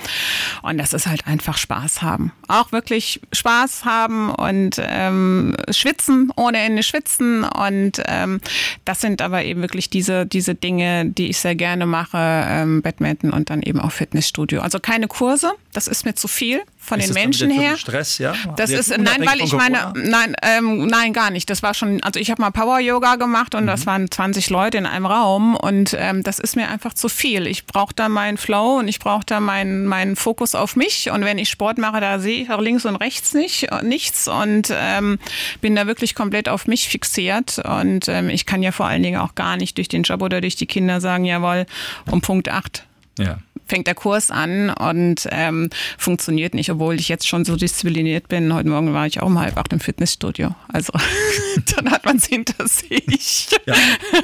Und 0.62 0.78
das 0.78 0.92
ist 0.92 1.06
halt 1.06 1.26
einfach 1.26 1.58
Spaß 1.58 2.02
haben. 2.02 2.32
Auch 2.48 2.72
wirklich 2.72 3.20
Spaß 3.32 3.84
haben 3.84 4.30
und 4.30 4.80
ähm, 4.82 5.56
schwitzen, 5.70 6.32
ohne 6.36 6.58
Ende 6.58 6.82
schwitzen. 6.82 7.44
Und 7.44 8.02
ähm, 8.06 8.40
das 8.84 9.00
sind 9.00 9.22
aber 9.22 9.44
eben 9.44 9.60
wirklich 9.60 9.90
diese, 9.90 10.26
diese 10.26 10.54
Dinge, 10.54 11.06
die 11.06 11.28
ich 11.28 11.38
sehr 11.38 11.54
gerne 11.54 11.86
mache, 11.86 12.18
ähm, 12.18 12.82
Badminton 12.82 13.32
und 13.32 13.50
dann 13.50 13.62
eben 13.62 13.80
auch 13.80 13.92
Fitnessstudio. 13.92 14.60
Also 14.60 14.78
keine 14.80 15.08
Kurse, 15.08 15.52
das 15.72 15.88
ist 15.88 16.04
mir 16.04 16.14
zu 16.14 16.28
viel 16.28 16.62
von 16.82 16.98
ist 16.98 17.08
den 17.08 17.14
Menschen 17.14 17.50
her. 17.50 17.76
Stress, 17.76 18.18
ja? 18.18 18.34
Das 18.56 18.70
ist 18.70 18.90
nein, 18.90 19.24
weil 19.24 19.40
ich 19.40 19.52
meine, 19.52 19.92
nein, 19.94 20.34
ähm, 20.42 20.86
nein, 20.86 21.12
gar 21.12 21.30
nicht. 21.30 21.48
Das 21.48 21.62
war 21.62 21.74
schon, 21.74 22.02
also 22.02 22.18
ich 22.18 22.30
habe 22.30 22.42
mal 22.42 22.50
Power 22.50 22.80
Yoga 22.80 23.14
gemacht 23.16 23.54
und 23.54 23.64
mhm. 23.64 23.68
das 23.68 23.86
waren 23.86 24.10
20 24.10 24.50
Leute 24.50 24.78
in 24.78 24.86
einem 24.86 25.06
Raum 25.06 25.54
und 25.54 25.96
ähm, 25.98 26.24
das 26.24 26.40
ist 26.40 26.56
mir 26.56 26.68
einfach 26.68 26.92
zu 26.92 27.08
viel. 27.08 27.46
Ich 27.46 27.66
brauche 27.66 27.94
da 27.94 28.08
meinen 28.08 28.36
Flow 28.36 28.78
und 28.80 28.88
ich 28.88 28.98
brauche 28.98 29.24
da 29.24 29.38
meinen 29.38 29.86
meinen 29.86 30.16
Fokus 30.16 30.56
auf 30.56 30.74
mich 30.74 31.10
und 31.10 31.24
wenn 31.24 31.38
ich 31.38 31.50
Sport 31.50 31.78
mache, 31.78 32.00
da 32.00 32.18
sehe 32.18 32.42
ich 32.42 32.50
auch 32.50 32.60
links 32.60 32.84
und 32.84 32.96
rechts 32.96 33.32
nicht 33.32 33.68
nichts 33.82 34.26
und 34.26 34.68
ähm, 34.72 35.18
bin 35.60 35.76
da 35.76 35.86
wirklich 35.86 36.16
komplett 36.16 36.48
auf 36.48 36.66
mich 36.66 36.88
fixiert 36.88 37.60
und 37.64 38.08
ähm, 38.08 38.28
ich 38.28 38.44
kann 38.44 38.62
ja 38.62 38.72
vor 38.72 38.86
allen 38.86 39.04
Dingen 39.04 39.20
auch 39.20 39.36
gar 39.36 39.56
nicht 39.56 39.76
durch 39.78 39.88
den 39.88 40.02
Job 40.02 40.20
oder 40.20 40.40
durch 40.40 40.56
die 40.56 40.66
Kinder 40.66 41.00
sagen, 41.00 41.24
jawohl, 41.24 41.66
um 42.10 42.20
Punkt 42.20 42.48
8 42.48 42.84
ja. 43.18 43.38
Fängt 43.66 43.86
der 43.86 43.94
Kurs 43.94 44.30
an 44.30 44.70
und 44.70 45.28
ähm, 45.30 45.70
funktioniert 45.98 46.54
nicht, 46.54 46.70
obwohl 46.70 46.98
ich 46.98 47.08
jetzt 47.08 47.26
schon 47.26 47.44
so 47.44 47.56
diszipliniert 47.56 48.28
bin. 48.28 48.52
Heute 48.52 48.68
Morgen 48.68 48.92
war 48.92 49.06
ich 49.06 49.20
auch 49.20 49.26
um 49.26 49.38
halb 49.38 49.56
acht 49.56 49.72
im 49.72 49.80
Fitnessstudio. 49.80 50.54
Also 50.68 50.92
dann 51.76 51.90
hat 51.90 52.04
man 52.04 52.16
es 52.16 52.26
hinter 52.26 52.66
sich. 52.66 53.48
Ja, 53.66 53.74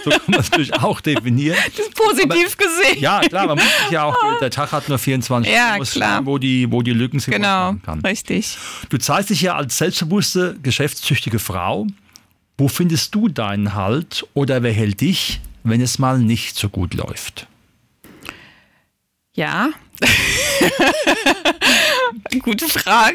so 0.05 0.11
kann 0.11 0.21
man 0.27 0.41
es 0.41 0.51
natürlich 0.51 0.75
auch 0.75 1.01
definieren. 1.01 1.57
Das 1.69 1.87
ist 1.87 1.95
positiv 1.95 2.57
Aber, 2.59 2.67
gesehen. 2.67 3.01
Ja, 3.01 3.21
klar, 3.21 3.47
man 3.47 3.57
muss 3.57 3.79
sich 3.83 3.91
ja 3.91 4.05
auch, 4.05 4.17
der 4.41 4.51
Tag 4.51 4.73
hat 4.73 4.89
nur 4.89 4.99
24 4.99 5.53
ja, 5.53 5.75
Stunden, 5.75 5.91
klar. 5.91 6.27
wo 6.27 6.39
die, 6.39 6.71
wo 6.71 6.83
die 6.83 6.93
Lücken 6.93 7.21
sind. 7.21 7.35
Genau, 7.35 7.77
richtig. 8.05 8.57
Du 8.89 8.99
zeigst 8.99 9.31
dich 9.31 9.43
ja 9.43 9.55
als 9.55 9.79
selbstbewusste, 9.79 10.57
geschäftstüchtige 10.63 11.39
Frau. 11.39 11.87
Wo 12.57 12.69
findest 12.69 13.15
du 13.15 13.29
deinen 13.29 13.75
Halt 13.75 14.27
oder 14.35 14.63
wer 14.63 14.73
hält 14.73 15.01
dich, 15.01 15.41
wenn 15.63 15.81
es 15.81 15.99
mal 15.99 16.19
nicht 16.19 16.57
so 16.57 16.69
gut 16.69 16.95
läuft? 16.95 17.47
Ja. 19.39 19.71
Gute 22.43 22.67
Frage. 22.67 23.15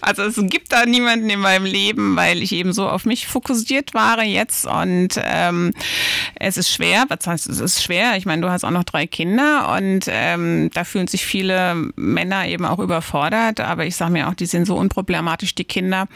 also 0.00 0.22
es 0.22 0.36
gibt 0.48 0.70
da 0.70 0.86
niemanden 0.86 1.28
in 1.28 1.40
meinem 1.40 1.64
Leben, 1.64 2.14
weil 2.14 2.40
ich 2.40 2.52
eben 2.52 2.72
so 2.72 2.88
auf 2.88 3.04
mich 3.04 3.26
fokussiert 3.26 3.94
war 3.94 4.22
jetzt 4.22 4.64
und 4.64 5.20
ähm, 5.20 5.72
es 6.36 6.56
ist 6.56 6.70
schwer. 6.70 7.06
Was 7.08 7.26
heißt, 7.26 7.48
es 7.48 7.58
ist 7.58 7.82
schwer? 7.82 8.16
Ich 8.16 8.26
meine, 8.26 8.42
du 8.42 8.50
hast 8.50 8.62
auch 8.62 8.70
noch 8.70 8.84
drei 8.84 9.08
Kinder 9.08 9.74
und 9.76 10.04
ähm, 10.06 10.70
da 10.72 10.84
fühlen 10.84 11.08
sich 11.08 11.26
viele 11.26 11.74
Männer 11.96 12.46
eben 12.46 12.64
auch 12.64 12.78
überfordert. 12.78 13.58
Aber 13.58 13.84
ich 13.84 13.96
sage 13.96 14.12
mir 14.12 14.28
auch, 14.28 14.34
die 14.34 14.46
sind 14.46 14.66
so 14.66 14.76
unproblematisch, 14.76 15.56
die 15.56 15.64
Kinder. 15.64 16.06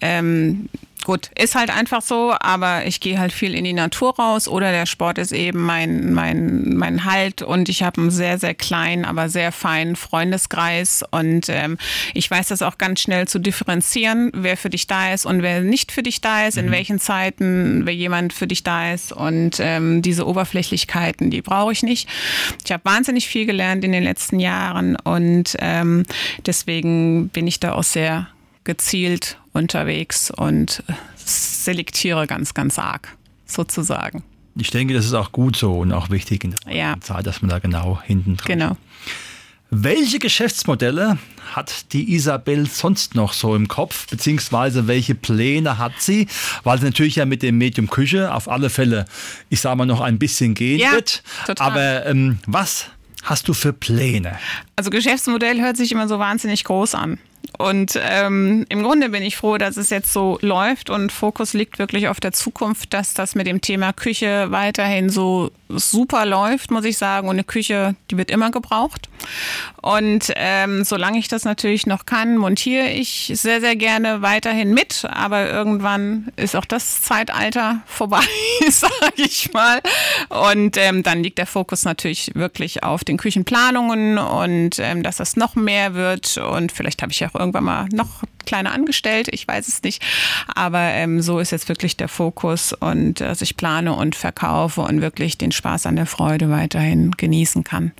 Ähm, 0.00 0.68
gut, 1.08 1.30
ist 1.38 1.54
halt 1.54 1.70
einfach 1.70 2.02
so, 2.02 2.34
aber 2.38 2.84
ich 2.84 3.00
gehe 3.00 3.18
halt 3.18 3.32
viel 3.32 3.54
in 3.54 3.64
die 3.64 3.72
Natur 3.72 4.14
raus 4.16 4.46
oder 4.46 4.72
der 4.72 4.84
Sport 4.84 5.16
ist 5.16 5.32
eben 5.32 5.62
mein, 5.62 6.12
mein, 6.12 6.74
mein 6.74 7.06
Halt 7.06 7.40
und 7.40 7.70
ich 7.70 7.82
habe 7.82 8.02
einen 8.02 8.10
sehr, 8.10 8.38
sehr 8.38 8.52
kleinen, 8.52 9.06
aber 9.06 9.30
sehr 9.30 9.50
feinen 9.50 9.96
Freundeskreis 9.96 11.02
und 11.10 11.48
ähm, 11.48 11.78
ich 12.12 12.30
weiß 12.30 12.48
das 12.48 12.60
auch 12.60 12.76
ganz 12.76 13.00
schnell 13.00 13.26
zu 13.26 13.38
differenzieren, 13.38 14.30
wer 14.34 14.58
für 14.58 14.68
dich 14.68 14.86
da 14.86 15.14
ist 15.14 15.24
und 15.24 15.40
wer 15.40 15.62
nicht 15.62 15.92
für 15.92 16.02
dich 16.02 16.20
da 16.20 16.46
ist, 16.46 16.58
mhm. 16.58 16.64
in 16.64 16.70
welchen 16.72 16.98
Zeiten, 16.98 17.86
wer 17.86 17.94
jemand 17.94 18.34
für 18.34 18.46
dich 18.46 18.62
da 18.62 18.92
ist 18.92 19.10
und 19.10 19.60
ähm, 19.60 20.02
diese 20.02 20.26
Oberflächlichkeiten, 20.26 21.30
die 21.30 21.40
brauche 21.40 21.72
ich 21.72 21.82
nicht. 21.82 22.06
Ich 22.66 22.70
habe 22.70 22.84
wahnsinnig 22.84 23.28
viel 23.28 23.46
gelernt 23.46 23.82
in 23.82 23.92
den 23.92 24.04
letzten 24.04 24.40
Jahren 24.40 24.94
und 24.96 25.56
ähm, 25.58 26.04
deswegen 26.44 27.30
bin 27.30 27.46
ich 27.46 27.60
da 27.60 27.72
auch 27.72 27.82
sehr 27.82 28.28
gezielt 28.64 29.38
unterwegs 29.58 30.30
und 30.30 30.82
selektiere 31.16 32.26
ganz, 32.26 32.54
ganz 32.54 32.78
arg, 32.78 33.16
sozusagen. 33.46 34.22
Ich 34.56 34.70
denke, 34.70 34.94
das 34.94 35.04
ist 35.04 35.14
auch 35.14 35.32
gut 35.32 35.56
so 35.56 35.78
und 35.78 35.92
auch 35.92 36.10
wichtig 36.10 36.44
in 36.44 36.54
der 36.64 36.74
ja. 36.74 36.94
Zeit, 37.00 37.26
dass 37.26 37.42
man 37.42 37.50
da 37.50 37.58
genau 37.58 38.00
hinten 38.02 38.36
drin 38.36 38.58
Genau. 38.58 38.76
Welche 39.70 40.18
Geschäftsmodelle 40.18 41.18
hat 41.52 41.92
die 41.92 42.14
Isabel 42.14 42.66
sonst 42.66 43.14
noch 43.14 43.34
so 43.34 43.54
im 43.54 43.68
Kopf, 43.68 44.08
beziehungsweise 44.08 44.86
welche 44.86 45.14
Pläne 45.14 45.76
hat 45.76 45.92
sie? 45.98 46.26
Weil 46.64 46.78
sie 46.78 46.86
natürlich 46.86 47.16
ja 47.16 47.26
mit 47.26 47.42
dem 47.42 47.58
Medium 47.58 47.90
Küche 47.90 48.32
auf 48.32 48.48
alle 48.48 48.70
Fälle, 48.70 49.04
ich 49.50 49.60
sage 49.60 49.76
mal, 49.76 49.84
noch 49.84 50.00
ein 50.00 50.18
bisschen 50.18 50.54
gehen 50.54 50.80
ja, 50.80 50.92
wird. 50.92 51.22
Total. 51.46 51.66
Aber 51.66 52.06
ähm, 52.06 52.38
was 52.46 52.86
hast 53.24 53.46
du 53.46 53.52
für 53.52 53.74
Pläne? 53.74 54.38
Also 54.76 54.88
Geschäftsmodell 54.88 55.60
hört 55.60 55.76
sich 55.76 55.92
immer 55.92 56.08
so 56.08 56.18
wahnsinnig 56.18 56.64
groß 56.64 56.94
an. 56.94 57.18
Und 57.56 57.98
ähm, 58.02 58.66
im 58.68 58.82
Grunde 58.82 59.08
bin 59.08 59.22
ich 59.22 59.36
froh, 59.36 59.58
dass 59.58 59.76
es 59.76 59.90
jetzt 59.90 60.12
so 60.12 60.38
läuft 60.42 60.90
und 60.90 61.12
Fokus 61.12 61.54
liegt 61.54 61.78
wirklich 61.78 62.08
auf 62.08 62.20
der 62.20 62.32
Zukunft, 62.32 62.92
dass 62.92 63.14
das 63.14 63.34
mit 63.34 63.46
dem 63.46 63.60
Thema 63.60 63.92
Küche 63.92 64.50
weiterhin 64.50 65.08
so 65.08 65.50
super 65.68 66.26
läuft, 66.26 66.70
muss 66.70 66.84
ich 66.84 66.98
sagen. 66.98 67.28
Und 67.28 67.36
eine 67.36 67.44
Küche, 67.44 67.94
die 68.10 68.16
wird 68.16 68.30
immer 68.30 68.50
gebraucht. 68.50 69.08
Und 69.82 70.32
ähm, 70.36 70.84
solange 70.84 71.18
ich 71.18 71.28
das 71.28 71.44
natürlich 71.44 71.86
noch 71.86 72.06
kann, 72.06 72.36
montiere 72.36 72.88
ich 72.90 73.32
sehr, 73.34 73.60
sehr 73.60 73.76
gerne 73.76 74.22
weiterhin 74.22 74.74
mit. 74.74 75.04
Aber 75.10 75.48
irgendwann 75.48 76.32
ist 76.36 76.56
auch 76.56 76.64
das 76.64 77.02
Zeitalter 77.02 77.82
vorbei, 77.86 78.24
sage 78.68 78.92
ich 79.16 79.52
mal. 79.52 79.80
Und 80.28 80.76
ähm, 80.76 81.02
dann 81.02 81.22
liegt 81.22 81.38
der 81.38 81.46
Fokus 81.46 81.84
natürlich 81.84 82.32
wirklich 82.34 82.82
auf 82.82 83.04
den 83.04 83.16
Küchenplanungen 83.16 84.18
und 84.18 84.78
ähm, 84.78 85.02
dass 85.02 85.16
das 85.16 85.36
noch 85.36 85.54
mehr 85.54 85.94
wird. 85.94 86.38
Und 86.38 86.72
vielleicht 86.72 87.02
habe 87.02 87.12
ich 87.12 87.24
auch 87.24 87.34
irgendwann 87.34 87.64
mal 87.64 87.88
noch 87.92 88.22
kleine 88.48 88.72
Angestellte, 88.72 89.30
ich 89.30 89.46
weiß 89.46 89.68
es 89.68 89.82
nicht. 89.82 90.02
Aber 90.54 90.80
ähm, 90.80 91.20
so 91.20 91.38
ist 91.38 91.52
jetzt 91.52 91.68
wirklich 91.68 91.96
der 91.96 92.08
Fokus 92.08 92.72
und 92.72 93.20
dass 93.20 93.42
ich 93.42 93.56
plane 93.56 93.92
und 93.92 94.16
verkaufe 94.16 94.80
und 94.80 95.02
wirklich 95.02 95.36
den 95.36 95.52
Spaß 95.52 95.86
an 95.86 95.96
der 95.96 96.06
Freude 96.06 96.50
weiterhin 96.50 97.10
genießen 97.12 97.62
kann. 97.62 97.92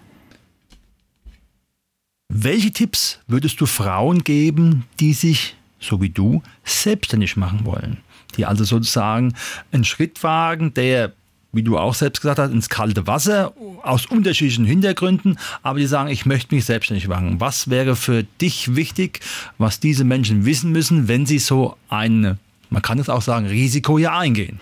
Welche 2.31 2.73
Tipps 2.73 3.21
würdest 3.27 3.61
du 3.61 3.67
Frauen 3.67 4.25
geben, 4.25 4.85
die 5.01 5.13
sich, 5.13 5.57
so 5.81 6.01
wie 6.01 6.11
du, 6.11 6.43
selbstständig 6.65 7.37
machen 7.37 7.65
wollen? 7.65 7.99
Die 8.37 8.47
also 8.47 8.65
sozusagen 8.65 9.35
einen 9.71 9.85
Schritt 9.85 10.23
wagen, 10.23 10.73
der 10.75 11.13
wie 11.53 11.63
du 11.63 11.79
auch 11.79 11.95
selbst 11.95 12.21
gesagt 12.21 12.39
hast, 12.39 12.53
ins 12.53 12.69
kalte 12.69 13.07
Wasser 13.07 13.57
aus 13.83 14.07
unterschiedlichen 14.07 14.65
Hintergründen, 14.65 15.39
aber 15.63 15.79
die 15.79 15.87
sagen, 15.87 16.09
ich 16.11 16.27
möchte 16.27 16.55
mich 16.55 16.65
selbstständig 16.65 17.09
machen. 17.09 17.41
Was 17.41 17.71
wäre 17.71 17.97
für 17.97 18.25
dich 18.41 18.75
wichtig, 18.77 19.21
was 19.59 19.81
diese 19.81 20.05
Menschen 20.05 20.45
wissen 20.45 20.73
müssen, 20.73 21.09
wenn 21.09 21.27
sie 21.27 21.39
so 21.39 21.77
ein, 21.89 22.39
man 22.71 22.83
kann 22.83 22.99
es 22.99 23.09
auch 23.09 23.23
sagen, 23.23 23.47
Risiko 23.47 23.99
hier 23.99 24.13
eingehen? 24.13 24.61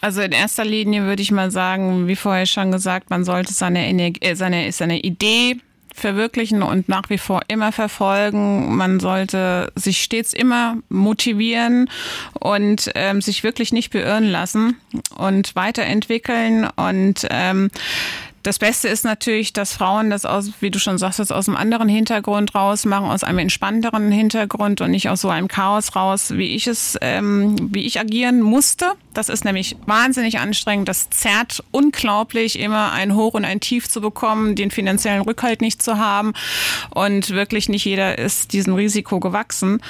Also 0.00 0.20
in 0.20 0.32
erster 0.32 0.64
Linie 0.64 1.04
würde 1.04 1.22
ich 1.22 1.32
mal 1.32 1.50
sagen, 1.50 2.06
wie 2.06 2.16
vorher 2.16 2.46
schon 2.46 2.70
gesagt, 2.70 3.10
man 3.10 3.24
sollte 3.24 3.52
seine, 3.52 3.86
Energie, 3.86 4.20
äh, 4.22 4.36
seine, 4.36 4.70
seine 4.70 5.00
Idee 5.00 5.56
verwirklichen 5.96 6.62
und 6.62 6.88
nach 6.88 7.08
wie 7.08 7.18
vor 7.18 7.42
immer 7.48 7.72
verfolgen. 7.72 8.76
Man 8.76 9.00
sollte 9.00 9.72
sich 9.74 10.02
stets 10.02 10.32
immer 10.32 10.76
motivieren 10.88 11.90
und 12.38 12.90
ähm, 12.94 13.22
sich 13.22 13.42
wirklich 13.42 13.72
nicht 13.72 13.90
beirren 13.90 14.28
lassen 14.28 14.76
und 15.16 15.56
weiterentwickeln 15.56 16.68
und 16.76 17.26
ähm, 17.30 17.70
das 18.46 18.60
Beste 18.60 18.86
ist 18.86 19.04
natürlich, 19.04 19.52
dass 19.52 19.72
Frauen 19.72 20.08
das 20.08 20.24
aus, 20.24 20.52
wie 20.60 20.70
du 20.70 20.78
schon 20.78 20.98
sagst, 20.98 21.32
aus 21.32 21.48
einem 21.48 21.56
anderen 21.56 21.88
Hintergrund 21.88 22.54
raus 22.54 22.84
machen, 22.84 23.06
aus 23.06 23.24
einem 23.24 23.40
entspannteren 23.40 24.12
Hintergrund 24.12 24.80
und 24.80 24.92
nicht 24.92 25.08
aus 25.08 25.22
so 25.22 25.30
einem 25.30 25.48
Chaos 25.48 25.96
raus, 25.96 26.30
wie 26.30 26.54
ich 26.54 26.68
es, 26.68 26.96
ähm, 27.00 27.56
wie 27.74 27.84
ich 27.84 27.98
agieren 27.98 28.40
musste. 28.42 28.92
Das 29.14 29.30
ist 29.30 29.44
nämlich 29.44 29.76
wahnsinnig 29.86 30.38
anstrengend. 30.38 30.88
Das 30.88 31.10
zerrt 31.10 31.64
unglaublich, 31.72 32.58
immer 32.58 32.92
ein 32.92 33.16
Hoch 33.16 33.34
und 33.34 33.44
ein 33.44 33.58
Tief 33.58 33.88
zu 33.88 34.00
bekommen, 34.00 34.54
den 34.54 34.70
finanziellen 34.70 35.22
Rückhalt 35.22 35.60
nicht 35.60 35.82
zu 35.82 35.98
haben. 35.98 36.32
Und 36.90 37.30
wirklich 37.30 37.68
nicht 37.68 37.84
jeder 37.84 38.18
ist 38.18 38.52
diesem 38.52 38.74
Risiko 38.74 39.18
gewachsen. 39.18 39.80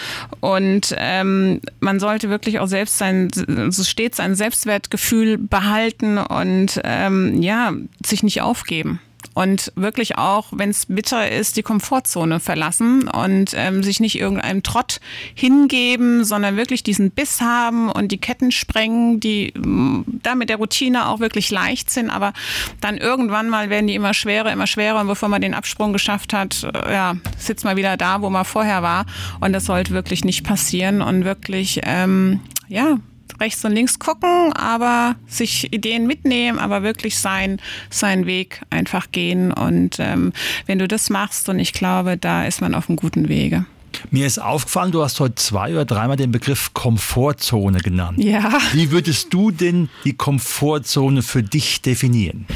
Und 0.40 0.94
ähm, 0.96 1.60
man 1.80 2.00
sollte 2.00 2.30
wirklich 2.30 2.58
auch 2.60 2.68
selbst 2.68 2.96
sein, 2.96 3.28
so 3.68 3.84
stets 3.84 4.16
sein 4.16 4.34
Selbstwertgefühl 4.34 5.36
behalten 5.36 6.16
und 6.16 6.80
ähm, 6.84 7.42
ja, 7.42 7.74
sich 8.02 8.22
nicht 8.22 8.45
aufgeben. 8.46 9.00
Und 9.34 9.72
wirklich 9.76 10.16
auch, 10.16 10.46
wenn 10.52 10.70
es 10.70 10.86
bitter 10.86 11.30
ist, 11.30 11.56
die 11.56 11.62
Komfortzone 11.62 12.40
verlassen 12.40 13.08
und 13.08 13.52
ähm, 13.54 13.82
sich 13.82 14.00
nicht 14.00 14.18
irgendeinem 14.18 14.62
Trott 14.62 15.00
hingeben, 15.34 16.24
sondern 16.24 16.56
wirklich 16.56 16.82
diesen 16.82 17.10
Biss 17.10 17.40
haben 17.40 17.90
und 17.90 18.12
die 18.12 18.18
Ketten 18.18 18.50
sprengen, 18.50 19.20
die 19.20 19.52
mm, 19.54 20.20
da 20.22 20.34
mit 20.34 20.48
der 20.48 20.56
Routine 20.56 21.08
auch 21.08 21.20
wirklich 21.20 21.50
leicht 21.50 21.90
sind, 21.90 22.08
aber 22.08 22.32
dann 22.80 22.96
irgendwann 22.96 23.50
mal 23.50 23.68
werden 23.68 23.88
die 23.88 23.94
immer 23.94 24.14
schwerer, 24.14 24.52
immer 24.52 24.66
schwerer. 24.66 25.00
Und 25.00 25.08
bevor 25.08 25.28
man 25.28 25.42
den 25.42 25.54
Absprung 25.54 25.92
geschafft 25.92 26.32
hat, 26.32 26.64
äh, 26.64 26.92
ja, 26.92 27.16
sitzt 27.36 27.64
man 27.64 27.76
wieder 27.76 27.96
da, 27.96 28.22
wo 28.22 28.30
man 28.30 28.44
vorher 28.44 28.82
war. 28.82 29.06
Und 29.40 29.52
das 29.52 29.66
sollte 29.66 29.92
wirklich 29.92 30.24
nicht 30.24 30.44
passieren. 30.44 31.02
Und 31.02 31.24
wirklich, 31.24 31.80
ähm, 31.84 32.40
ja, 32.68 32.96
rechts 33.40 33.64
und 33.64 33.72
links 33.72 33.98
gucken, 33.98 34.52
aber 34.52 35.16
sich 35.26 35.72
Ideen 35.72 36.06
mitnehmen, 36.06 36.58
aber 36.58 36.82
wirklich 36.82 37.18
sein, 37.18 37.60
seinen 37.90 38.26
Weg 38.26 38.62
einfach 38.70 39.10
gehen. 39.12 39.52
Und 39.52 39.96
ähm, 39.98 40.32
wenn 40.66 40.78
du 40.78 40.88
das 40.88 41.10
machst, 41.10 41.48
und 41.48 41.58
ich 41.58 41.72
glaube, 41.72 42.16
da 42.16 42.44
ist 42.44 42.60
man 42.60 42.74
auf 42.74 42.88
einem 42.88 42.96
guten 42.96 43.28
Wege. 43.28 43.64
Mir 44.10 44.26
ist 44.26 44.38
aufgefallen, 44.38 44.92
du 44.92 45.02
hast 45.02 45.20
heute 45.20 45.36
zwei 45.36 45.72
oder 45.72 45.84
dreimal 45.84 46.16
den 46.16 46.30
Begriff 46.30 46.74
Komfortzone 46.74 47.78
genannt. 47.78 48.22
Ja. 48.22 48.58
Wie 48.72 48.90
würdest 48.90 49.32
du 49.32 49.50
denn 49.50 49.88
die 50.04 50.12
Komfortzone 50.12 51.22
für 51.22 51.42
dich 51.42 51.82
definieren? 51.82 52.46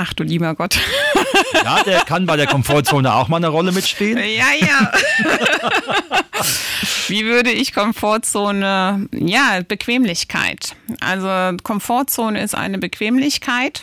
Ach 0.00 0.12
du 0.12 0.22
lieber 0.22 0.54
Gott. 0.54 0.78
Ja, 1.64 1.82
der 1.82 2.00
kann 2.00 2.26
bei 2.26 2.36
der 2.36 2.46
Komfortzone 2.46 3.12
auch 3.12 3.28
mal 3.28 3.38
eine 3.38 3.48
Rolle 3.48 3.72
mitspielen. 3.72 4.18
Ja, 4.18 4.46
ja. 4.60 4.92
Wie 7.08 7.24
würde 7.24 7.50
ich 7.50 7.74
Komfortzone? 7.74 9.08
Ja, 9.12 9.60
Bequemlichkeit. 9.66 10.76
Also 11.00 11.56
Komfortzone 11.62 12.40
ist 12.40 12.54
eine 12.54 12.78
Bequemlichkeit 12.78 13.82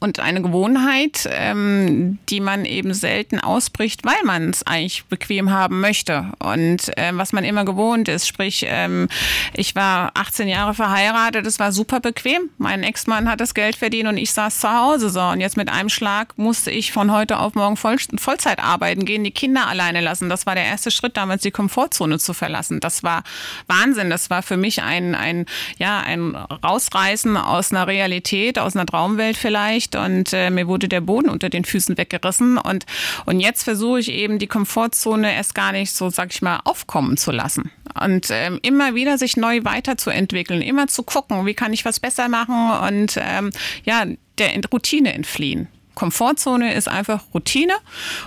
und 0.00 0.20
eine 0.20 0.42
Gewohnheit, 0.42 1.26
ähm, 1.30 2.18
die 2.28 2.40
man 2.40 2.66
eben 2.66 2.92
selten 2.92 3.40
ausbricht, 3.40 4.04
weil 4.04 4.22
man 4.24 4.50
es 4.50 4.66
eigentlich 4.66 5.04
bequem 5.06 5.50
haben 5.50 5.80
möchte. 5.80 6.32
Und 6.40 6.90
ähm, 6.98 7.16
was 7.16 7.32
man 7.32 7.42
immer 7.44 7.64
gewohnt 7.64 8.08
ist, 8.08 8.28
sprich, 8.28 8.66
ähm, 8.68 9.08
ich 9.54 9.74
war 9.74 10.10
18 10.14 10.46
Jahre 10.46 10.74
verheiratet, 10.74 11.46
es 11.46 11.58
war 11.58 11.72
super 11.72 12.00
bequem. 12.00 12.50
Mein 12.58 12.82
Ex-Mann 12.82 13.30
hat 13.30 13.40
das 13.40 13.54
Geld 13.54 13.76
verdient 13.76 14.08
und 14.08 14.18
ich 14.18 14.32
saß 14.32 14.60
zu 14.60 14.70
Hause 14.70 15.08
so. 15.08 15.22
Und 15.22 15.40
jetzt 15.40 15.56
mit 15.56 15.70
einem 15.70 15.88
Schlag 15.88 16.36
musste 16.36 16.70
ich 16.70 16.92
von 16.92 17.10
heute 17.10 17.38
auf 17.38 17.54
morgen 17.54 17.76
Voll 17.76 17.96
Vollzeit 18.18 18.58
arbeiten 18.58 19.04
gehen, 19.06 19.24
die 19.24 19.30
Kinder 19.30 19.68
alleine 19.68 20.00
lassen. 20.02 20.28
Das 20.28 20.44
war 20.44 20.54
der 20.54 20.64
erste 20.64 20.90
Schritt 20.90 21.16
damals, 21.16 21.42
die 21.42 21.50
Komfortzone 21.50 22.18
zu 22.18 22.34
verlassen. 22.34 22.80
Das 22.80 23.02
war 23.02 23.22
Wahnsinn. 23.68 24.10
Das 24.10 24.28
war 24.28 24.42
für 24.42 24.56
mich 24.58 24.82
ein, 24.82 25.14
ein, 25.14 25.46
ja, 25.78 26.00
ein 26.00 26.34
Rausreißen 26.34 27.36
aus 27.38 27.70
einer 27.70 27.86
Realität, 27.86 28.58
aus 28.58 28.76
einer 28.76 28.86
Traumwelt 28.86 29.36
vielleicht 29.36 29.61
vielleicht 29.62 29.96
und 29.96 30.32
äh, 30.32 30.50
mir 30.50 30.66
wurde 30.66 30.88
der 30.88 31.00
Boden 31.00 31.28
unter 31.28 31.48
den 31.48 31.64
Füßen 31.64 31.96
weggerissen 31.96 32.58
und, 32.58 32.84
und 33.26 33.40
jetzt 33.40 33.62
versuche 33.62 34.00
ich 34.00 34.10
eben 34.10 34.38
die 34.38 34.46
Komfortzone 34.46 35.34
erst 35.34 35.54
gar 35.54 35.72
nicht 35.72 35.92
so, 35.92 36.10
sag 36.10 36.32
ich 36.32 36.42
mal, 36.42 36.60
aufkommen 36.64 37.16
zu 37.16 37.30
lassen 37.30 37.70
und 38.00 38.28
ähm, 38.30 38.58
immer 38.62 38.94
wieder 38.94 39.18
sich 39.18 39.36
neu 39.36 39.60
weiterzuentwickeln, 39.64 40.62
immer 40.62 40.86
zu 40.88 41.02
gucken, 41.02 41.46
wie 41.46 41.54
kann 41.54 41.72
ich 41.72 41.84
was 41.84 42.00
besser 42.00 42.28
machen 42.28 42.70
und 42.88 43.18
ähm, 43.20 43.50
ja, 43.84 44.04
der 44.38 44.50
Routine 44.72 45.12
entfliehen. 45.14 45.68
Komfortzone 45.94 46.74
ist 46.74 46.88
einfach 46.88 47.22
Routine 47.34 47.74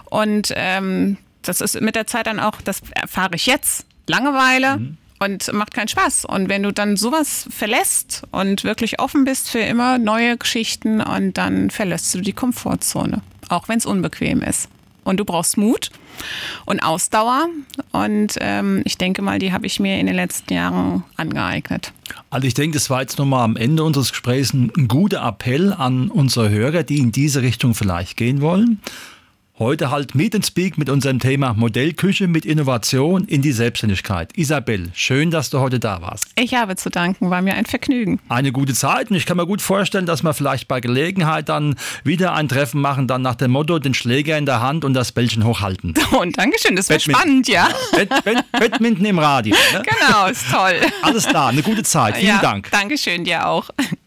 und 0.06 0.54
ähm, 0.56 1.18
das 1.42 1.62
ist 1.62 1.80
mit 1.82 1.96
der 1.96 2.08
Zeit 2.08 2.28
dann 2.28 2.40
auch, 2.40 2.62
das 2.62 2.82
erfahre 2.92 3.36
ich 3.36 3.46
jetzt, 3.46 3.86
Langeweile. 4.08 4.78
Mhm 4.78 4.98
und 5.20 5.52
macht 5.54 5.74
keinen 5.74 5.88
Spaß. 5.88 6.26
Und 6.26 6.50
wenn 6.50 6.64
du 6.64 6.72
dann 6.72 6.98
sowas 6.98 7.48
verlässt 7.50 8.24
und 8.32 8.64
wirklich 8.64 9.00
offen 9.00 9.26
bist 9.26 9.50
für 9.50 9.60
immer 9.60 9.98
neue 9.98 10.38
Geschichten 10.38 11.02
und 11.02 11.38
dann 11.38 11.70
verlässt 11.70 12.14
du 12.14 12.22
die 12.22 12.34
Komfortzone, 12.34 13.22
auch 13.50 13.68
wenn 13.68 13.78
es 13.78 13.86
unbequem 13.86 14.42
ist. 14.42 14.70
Und 15.04 15.20
du 15.20 15.26
brauchst 15.26 15.56
Mut 15.58 15.92
und 16.66 16.80
Ausdauer. 16.82 17.48
Und 17.92 18.36
ähm, 18.42 18.82
ich 18.86 18.98
denke 18.98 19.22
mal, 19.22 19.38
die 19.38 19.54
habe 19.54 19.68
ich 19.68 19.80
mir 19.80 20.00
in 20.00 20.08
den 20.08 20.16
letzten 20.16 20.54
Jahren 20.54 21.04
angeeignet. 21.16 21.94
Also 22.32 22.48
ich 22.48 22.56
denke, 22.56 22.74
das 22.74 22.90
war 22.90 23.02
jetzt 23.02 23.20
nochmal 23.20 23.44
am 23.44 23.56
Ende 23.56 23.84
unseres 23.84 24.10
Gesprächs 24.10 24.54
ein, 24.54 24.72
ein 24.76 24.88
guter 24.88 25.26
Appell 25.26 25.74
an 25.74 26.10
unsere 26.10 26.50
Hörer, 26.50 26.82
die 26.84 26.98
in 26.98 27.12
diese 27.12 27.44
Richtung 27.44 27.76
vielleicht 27.76 28.18
gehen 28.18 28.42
wollen. 28.42 28.82
Heute 29.58 29.90
halt 29.90 30.16
Meet 30.16 30.36
and 30.36 30.46
Speak 30.46 30.78
mit 30.78 30.90
unserem 30.90 31.20
Thema 31.20 31.54
Modellküche 31.54 32.28
mit 32.28 32.46
Innovation 32.46 33.24
in 33.24 33.42
die 33.42 33.54
Selbstständigkeit. 33.54 34.38
Isabel, 34.38 34.92
schön, 34.94 35.32
dass 35.32 35.50
du 35.50 35.62
heute 35.62 35.80
da 35.80 36.02
warst. 36.02 36.28
Ich 36.36 36.56
habe 36.56 36.76
zu 36.76 36.90
danken, 36.90 37.30
war 37.30 37.42
mir 37.42 37.54
ein 37.54 37.66
Vergnügen. 37.66 38.20
Eine 38.28 38.52
gute 38.52 38.74
Zeit 38.74 39.12
und 39.12 39.16
ich 39.16 39.26
kann 39.26 39.38
mir 39.38 39.46
gut 39.46 39.62
vorstellen, 39.62 40.06
dass 40.06 40.24
wir 40.24 40.34
vielleicht 40.34 40.68
bei 40.68 40.82
Gelegenheit 40.82 41.48
dann 41.48 41.76
wieder 42.04 42.34
ein 42.34 42.50
Treffen 42.50 42.82
machen, 42.82 43.08
dann 43.08 43.22
nach 43.22 43.36
dem 43.36 43.52
Motto, 43.52 43.80
den 43.80 43.94
Schläger 43.94 44.38
in 44.38 44.46
der 44.46 44.60
Hand 44.60 44.84
und 44.84 44.94
das 44.94 45.14
Bällchen 45.14 45.46
hochhalten. 45.46 45.94
Und 46.20 46.38
Dankeschön, 46.38 46.76
das 46.76 46.90
wäre 46.90 47.00
spannend, 47.00 47.48
ja. 47.48 47.70
ja. 47.98 48.44
Badminton 48.52 49.06
im 49.06 49.20
Radio. 49.20 49.56
Ne? 49.72 49.84
Genau, 50.06 50.28
ist 50.28 50.50
toll. 50.52 50.82
Alles 51.02 51.26
klar, 51.26 51.50
eine 51.50 51.64
gute 51.64 51.84
Zeit. 51.84 52.18
Vielen 52.18 52.28
ja, 52.28 52.42
Dank. 52.42 52.70
Dankeschön, 52.72 53.24
dir 53.24 53.48
auch. 53.48 53.70